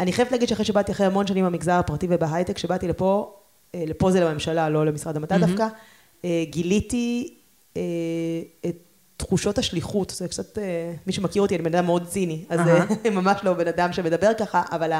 אני 0.00 0.12
חייבת 0.12 0.32
להגיד 0.32 0.48
שאחרי 0.48 0.64
שבאתי 0.64 0.92
אחרי 0.92 1.06
המון 1.06 1.26
שנים 1.26 1.44
במגזר 1.44 1.72
הפרטי 1.72 2.06
ובהייטק, 2.10 2.56
כשבאתי 2.56 2.88
לפה, 2.88 3.34
אה, 3.74 3.84
לפה 3.86 4.10
זה 4.10 4.20
לממשלה, 4.20 4.68
לא 4.68 4.86
למשרד 4.86 5.16
המדע. 5.16 5.38
דווקא, 5.38 5.66
אה, 6.24 6.44
גיליתי 6.50 7.34
אה, 7.76 7.82
את 8.66 8.76
תחושות 9.16 9.58
השליחות, 9.58 10.10
זה 10.10 10.28
קצת, 10.28 10.58
מי 11.06 11.12
שמכיר 11.12 11.42
אותי, 11.42 11.56
אני 11.56 11.64
בן 11.64 11.74
אדם 11.74 11.86
מאוד 11.86 12.06
ציני, 12.06 12.44
אז. 12.48 12.60
ממש 13.12 13.40
לא 13.42 13.52
בן 13.52 13.68
אדם 13.68 13.92
שמדבר 13.92 14.30
ככה, 14.38 14.62
אבל 14.72 14.92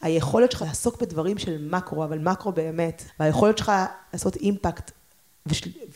היכולת 0.00 0.52
שלך 0.52 0.62
לעסוק 0.62 1.00
בדברים 1.00 1.38
של 1.38 1.68
מקרו, 1.70 2.04
אבל 2.04 2.18
מקרו 2.18 2.52
באמת, 2.52 3.04
והיכולת 3.20 3.58
שלך 3.58 3.72
לעשות 4.12 4.36
אימפקט 4.36 4.90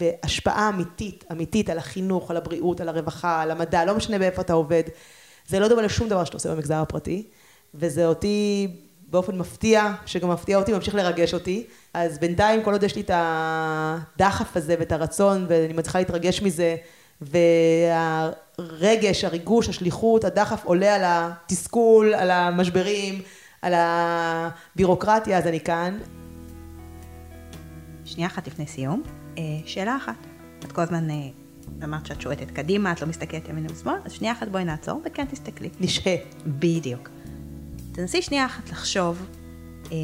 והשפעה 0.00 0.68
אמיתית, 0.68 1.24
אמיתית 1.32 1.70
על 1.70 1.78
החינוך, 1.78 2.30
על 2.30 2.36
הבריאות, 2.36 2.80
על 2.80 2.88
הרווחה, 2.88 3.42
על 3.42 3.50
המדע, 3.50 3.84
לא 3.84 3.94
משנה 3.94 4.18
באיפה 4.18 4.42
אתה 4.42 4.52
עובד, 4.52 4.82
זה 5.48 5.60
לא 5.60 5.68
דומה 5.68 5.82
לשום 5.82 6.08
דבר 6.08 6.24
שאתה 6.24 6.36
עושה 6.36 6.54
במגזר 6.54 6.76
הפרטי, 6.76 7.26
וזה 7.74 8.06
אותי 8.06 8.68
באופן 9.08 9.38
מפתיע, 9.38 9.92
שגם 10.06 10.30
מפתיע 10.30 10.58
אותי, 10.58 10.72
ממשיך 10.72 10.94
לרגש 10.94 11.34
אותי, 11.34 11.66
אז 11.94 12.18
בינתיים 12.18 12.62
כל 12.62 12.72
עוד 12.72 12.82
יש 12.82 12.96
לי 12.96 13.02
את 13.02 13.10
הדחף 13.14 14.56
הזה 14.56 14.76
ואת 14.78 14.92
הרצון, 14.92 15.46
ואני 15.48 15.72
מצליחה 15.72 15.98
להתרגש 15.98 16.42
מזה, 16.42 16.76
והרגש, 17.20 19.24
הריגוש, 19.24 19.68
השליחות, 19.68 20.24
הדחף 20.24 20.64
עולה 20.64 20.94
על 20.94 21.02
התסכול, 21.04 22.14
על 22.14 22.30
המשברים, 22.30 23.22
על 23.62 23.72
הבירוקרטיה, 23.77 25.38
אז 25.38 25.46
אני 25.46 25.61
כאן. 25.61 25.98
שנייה 28.05 28.29
אחת 28.29 28.46
לפני 28.46 28.66
סיום, 28.66 29.03
אה, 29.38 29.42
שאלה 29.66 29.96
אחת. 29.96 30.27
את 30.64 30.72
כל 30.72 30.83
הזמן 30.83 31.11
אה, 31.11 31.16
אמרת 31.85 32.07
שאת 32.07 32.20
שועטת 32.20 32.51
קדימה, 32.51 32.92
את 32.92 33.01
לא 33.01 33.09
מסתכלת 33.09 33.48
ימין 33.48 33.66
ושמאל, 33.70 33.98
אז 34.05 34.12
שנייה 34.12 34.33
אחת 34.33 34.48
בואי 34.48 34.64
נעצור 34.64 35.03
וכן 35.05 35.25
תסתכלי. 35.25 35.68
נשהה. 35.81 36.16
בדיוק. 36.46 37.09
תנסי 37.92 38.22
שנייה 38.22 38.46
אחת 38.46 38.70
לחשוב 38.70 39.27
אה, 39.92 39.96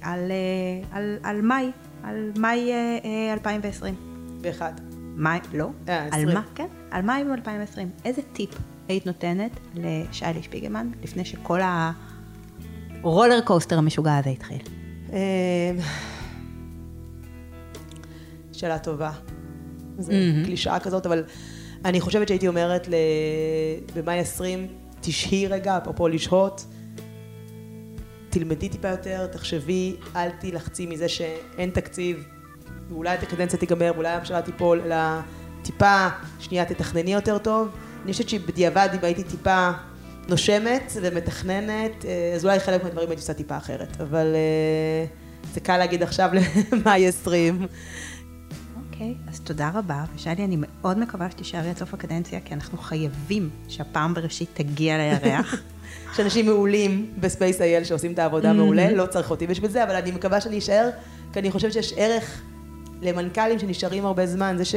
על, 0.00 0.30
אה, 0.30 0.96
על, 0.96 1.18
על 1.22 1.40
מאי, 1.40 1.70
על 2.02 2.32
מאי 2.38 2.72
אה, 2.72 3.32
2020. 3.32 3.94
באחד. 4.40 4.72
מאי, 5.16 5.38
לא, 5.54 5.68
אה, 5.88 6.08
על 6.12 6.34
מה, 6.34 6.42
כן, 6.54 6.66
על 6.90 7.02
מאי 7.02 7.22
2020. 7.22 7.90
איזה 8.04 8.22
טיפ 8.32 8.50
היית 8.88 9.06
נותנת 9.06 9.50
לשיילי 9.74 10.42
שפיגלמן 10.42 10.90
לפני 11.02 11.24
שכל 11.24 11.60
ה... 11.60 11.92
הרולר 13.02 13.40
קוסטר 13.44 13.78
המשוגע 13.78 14.16
הזה 14.16 14.30
התחיל? 14.30 14.58
אמ, 15.12 15.16
שאלה 18.52 18.78
טובה. 18.78 19.10
זו 19.98 20.12
קלישאה 20.44 20.80
כזאת, 20.80 21.06
אבל 21.06 21.24
אני 21.84 22.00
חושבת 22.00 22.28
שהייתי 22.28 22.48
אומרת 22.48 22.88
במאי 23.94 24.18
20, 24.18 24.66
תשהי 25.00 25.46
רגע, 25.46 25.76
אפרופו 25.76 26.08
לשהות, 26.08 26.66
תלמדי 28.30 28.68
טיפה 28.68 28.88
יותר, 28.88 29.26
תחשבי, 29.26 29.96
אל 30.16 30.30
תילחצי 30.30 30.86
מזה 30.86 31.08
שאין 31.08 31.70
תקציב, 31.70 32.24
ואולי 32.88 33.14
את 33.14 33.22
הקדנציה 33.22 33.58
תיגמר, 33.58 33.92
ואולי 33.94 34.08
הממשלה 34.08 34.42
תיפול, 34.42 34.80
אלא 34.84 34.96
טיפה, 35.62 36.08
שנייה, 36.38 36.64
תתכנני 36.64 37.14
יותר 37.14 37.38
טוב. 37.38 37.68
אני 38.04 38.12
חושבת 38.12 38.28
שבדיעבד, 38.28 38.88
אם 38.94 38.98
הייתי 39.02 39.24
טיפה 39.24 39.70
נושמת 40.28 40.92
ומתכננת, 41.02 42.04
אה, 42.04 42.32
אז 42.34 42.44
אולי 42.44 42.60
חלק 42.60 42.84
מהדברים 42.84 43.08
הייתי 43.08 43.20
עושה 43.20 43.34
טיפה 43.34 43.56
אחרת, 43.56 44.00
אבל 44.00 44.34
אה, 44.34 45.06
זה 45.54 45.60
קל 45.60 45.76
להגיד 45.76 46.02
עכשיו 46.02 46.30
למאי 46.72 47.08
20. 47.08 47.66
אוקיי, 48.76 49.14
אז 49.28 49.40
תודה 49.40 49.70
רבה, 49.74 50.04
ושאלי, 50.14 50.44
אני 50.44 50.56
מאוד 50.58 50.98
מקווה 50.98 51.30
שתישארי 51.30 51.70
עד 51.70 51.76
סוף 51.76 51.94
הקדנציה, 51.94 52.40
כי 52.40 52.54
אנחנו 52.54 52.78
חייבים 52.78 53.50
שהפעם 53.68 54.14
בראשית 54.14 54.48
תגיע 54.54 54.96
לירח. 54.98 55.54
יש 56.12 56.20
אנשים 56.20 56.46
מעולים 56.46 57.12
ב 57.20 57.60
SpaceIL 57.60 57.84
שעושים 57.84 58.12
את 58.12 58.18
העבודה 58.18 58.52
מעולה, 58.52 58.92
לא 58.92 59.06
צריך 59.06 59.30
אותי 59.30 59.46
בשביל 59.46 59.70
זה, 59.70 59.84
אבל 59.84 59.94
אני 59.94 60.10
מקווה 60.10 60.40
שאני 60.40 60.58
אשאר, 60.58 60.90
כי 61.32 61.38
אני 61.38 61.50
חושבת 61.50 61.72
שיש 61.72 61.92
ערך 61.96 62.42
למנכ"לים 63.02 63.58
שנשארים 63.58 64.06
הרבה 64.06 64.26
זמן, 64.26 64.54
זה 64.58 64.64
ש... 64.64 64.74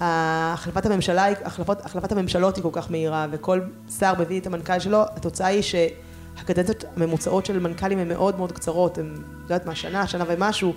החלפת 0.00 0.86
הממשלה, 0.86 1.26
החלפות, 1.44 1.84
החלפת 1.84 2.12
הממשלות 2.12 2.56
היא 2.56 2.62
כל 2.62 2.68
כך 2.72 2.90
מהירה, 2.90 3.26
וכל 3.30 3.60
שר 3.98 4.12
מביא 4.18 4.40
את 4.40 4.46
המנכ"ל 4.46 4.78
שלו, 4.78 5.02
התוצאה 5.16 5.46
היא 5.46 5.62
שהקדנציות 5.62 6.84
הממוצעות 6.96 7.46
של 7.46 7.58
מנכ"לים 7.58 7.98
הן 7.98 8.08
מאוד 8.08 8.38
מאוד 8.38 8.52
קצרות, 8.52 8.98
הן, 8.98 9.14
את 9.14 9.42
יודעת 9.42 9.66
מה, 9.66 9.74
שנה, 9.74 10.06
שנה 10.06 10.24
ומשהו, 10.28 10.72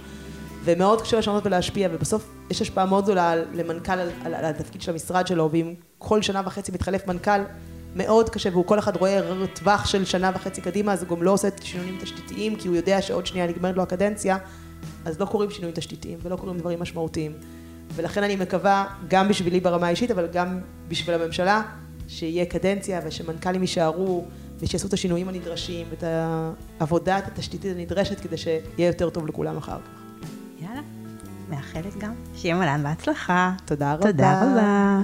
ומאוד 0.64 1.02
קשה 1.02 1.18
לשנות 1.18 1.46
ולהשפיע, 1.46 1.90
ובסוף 1.92 2.32
יש 2.50 2.62
השפעה 2.62 2.86
מאוד 2.86 3.04
גדולה 3.04 3.36
למנכ"ל 3.36 3.92
על, 3.92 4.10
על, 4.26 4.34
על 4.34 4.46
התפקיד 4.46 4.82
של 4.82 4.92
המשרד 4.92 5.28
שלו, 5.28 5.50
ואם 5.52 5.74
כל 5.98 6.22
שנה 6.22 6.42
וחצי 6.46 6.72
מתחלף 6.72 7.08
מנכ"ל, 7.08 7.42
מאוד 7.96 8.30
קשה, 8.30 8.50
והוא 8.52 8.66
כל 8.66 8.80
אחד 8.80 8.96
רואה 8.96 9.22
טווח 9.54 9.86
של 9.86 10.06
שנה 10.06 10.32
וחצי 10.36 10.62
קדימה, 10.62 10.94
אז 10.94 11.04
הוא 11.04 11.18
גם 11.18 11.24
לא 11.24 11.32
עושה 11.32 11.48
שינויים 11.62 11.98
תשתיתיים, 12.02 12.56
כי 12.56 12.68
הוא 12.68 12.76
יודע 12.76 13.02
שעוד 13.02 13.26
שנייה 13.26 13.48
נגמרת 13.48 13.76
לו 13.78 13.84
הקדנציה, 13.84 14.38
אז 15.06 15.20
לא 15.20 15.26
קורים 15.26 15.52
שינויים 15.52 15.76
תשתיתיים 15.76 16.20
ולא 16.24 16.36
קורים 16.36 16.58
דברים 16.58 16.80
משמעותיים. 16.80 17.32
ולכן 17.96 18.24
אני 18.24 18.36
מקווה, 18.36 18.86
גם 19.08 19.28
בשבילי 19.28 19.60
ברמה 19.60 19.88
האישית, 19.88 20.12
אבל 20.12 20.28
גם 20.34 20.60
בשביל 20.88 21.22
הממשלה, 21.22 21.62
שיהיה 22.08 22.46
קדנציה 22.46 23.02
ושמנכ"לים 23.06 23.62
יישארו 23.62 24.26
ושיעשו 24.60 24.88
את 24.88 24.94
השינויים 24.94 25.30
הנדרשים 25.30 25.88
ואת 25.90 26.04
העבודה 26.80 27.18
התשתיתית 27.18 27.76
הנדרשת 27.76 28.20
כדי 28.20 28.38
שיהיה 28.38 28.88
יותר 28.88 29.10
טוב 29.10 29.28
לכולם 29.28 29.58
אחר 29.58 29.78
כך. 29.78 30.02
יאללה, 30.62 30.82
מאחלת 31.50 31.98
גם. 31.98 32.14
שיהיה 32.36 32.56
מלן 32.56 32.84
בהצלחה. 32.84 33.54
תודה 33.66 33.94
רבה. 33.94 34.12
תודה 34.12 34.42
רבה. 34.44 35.02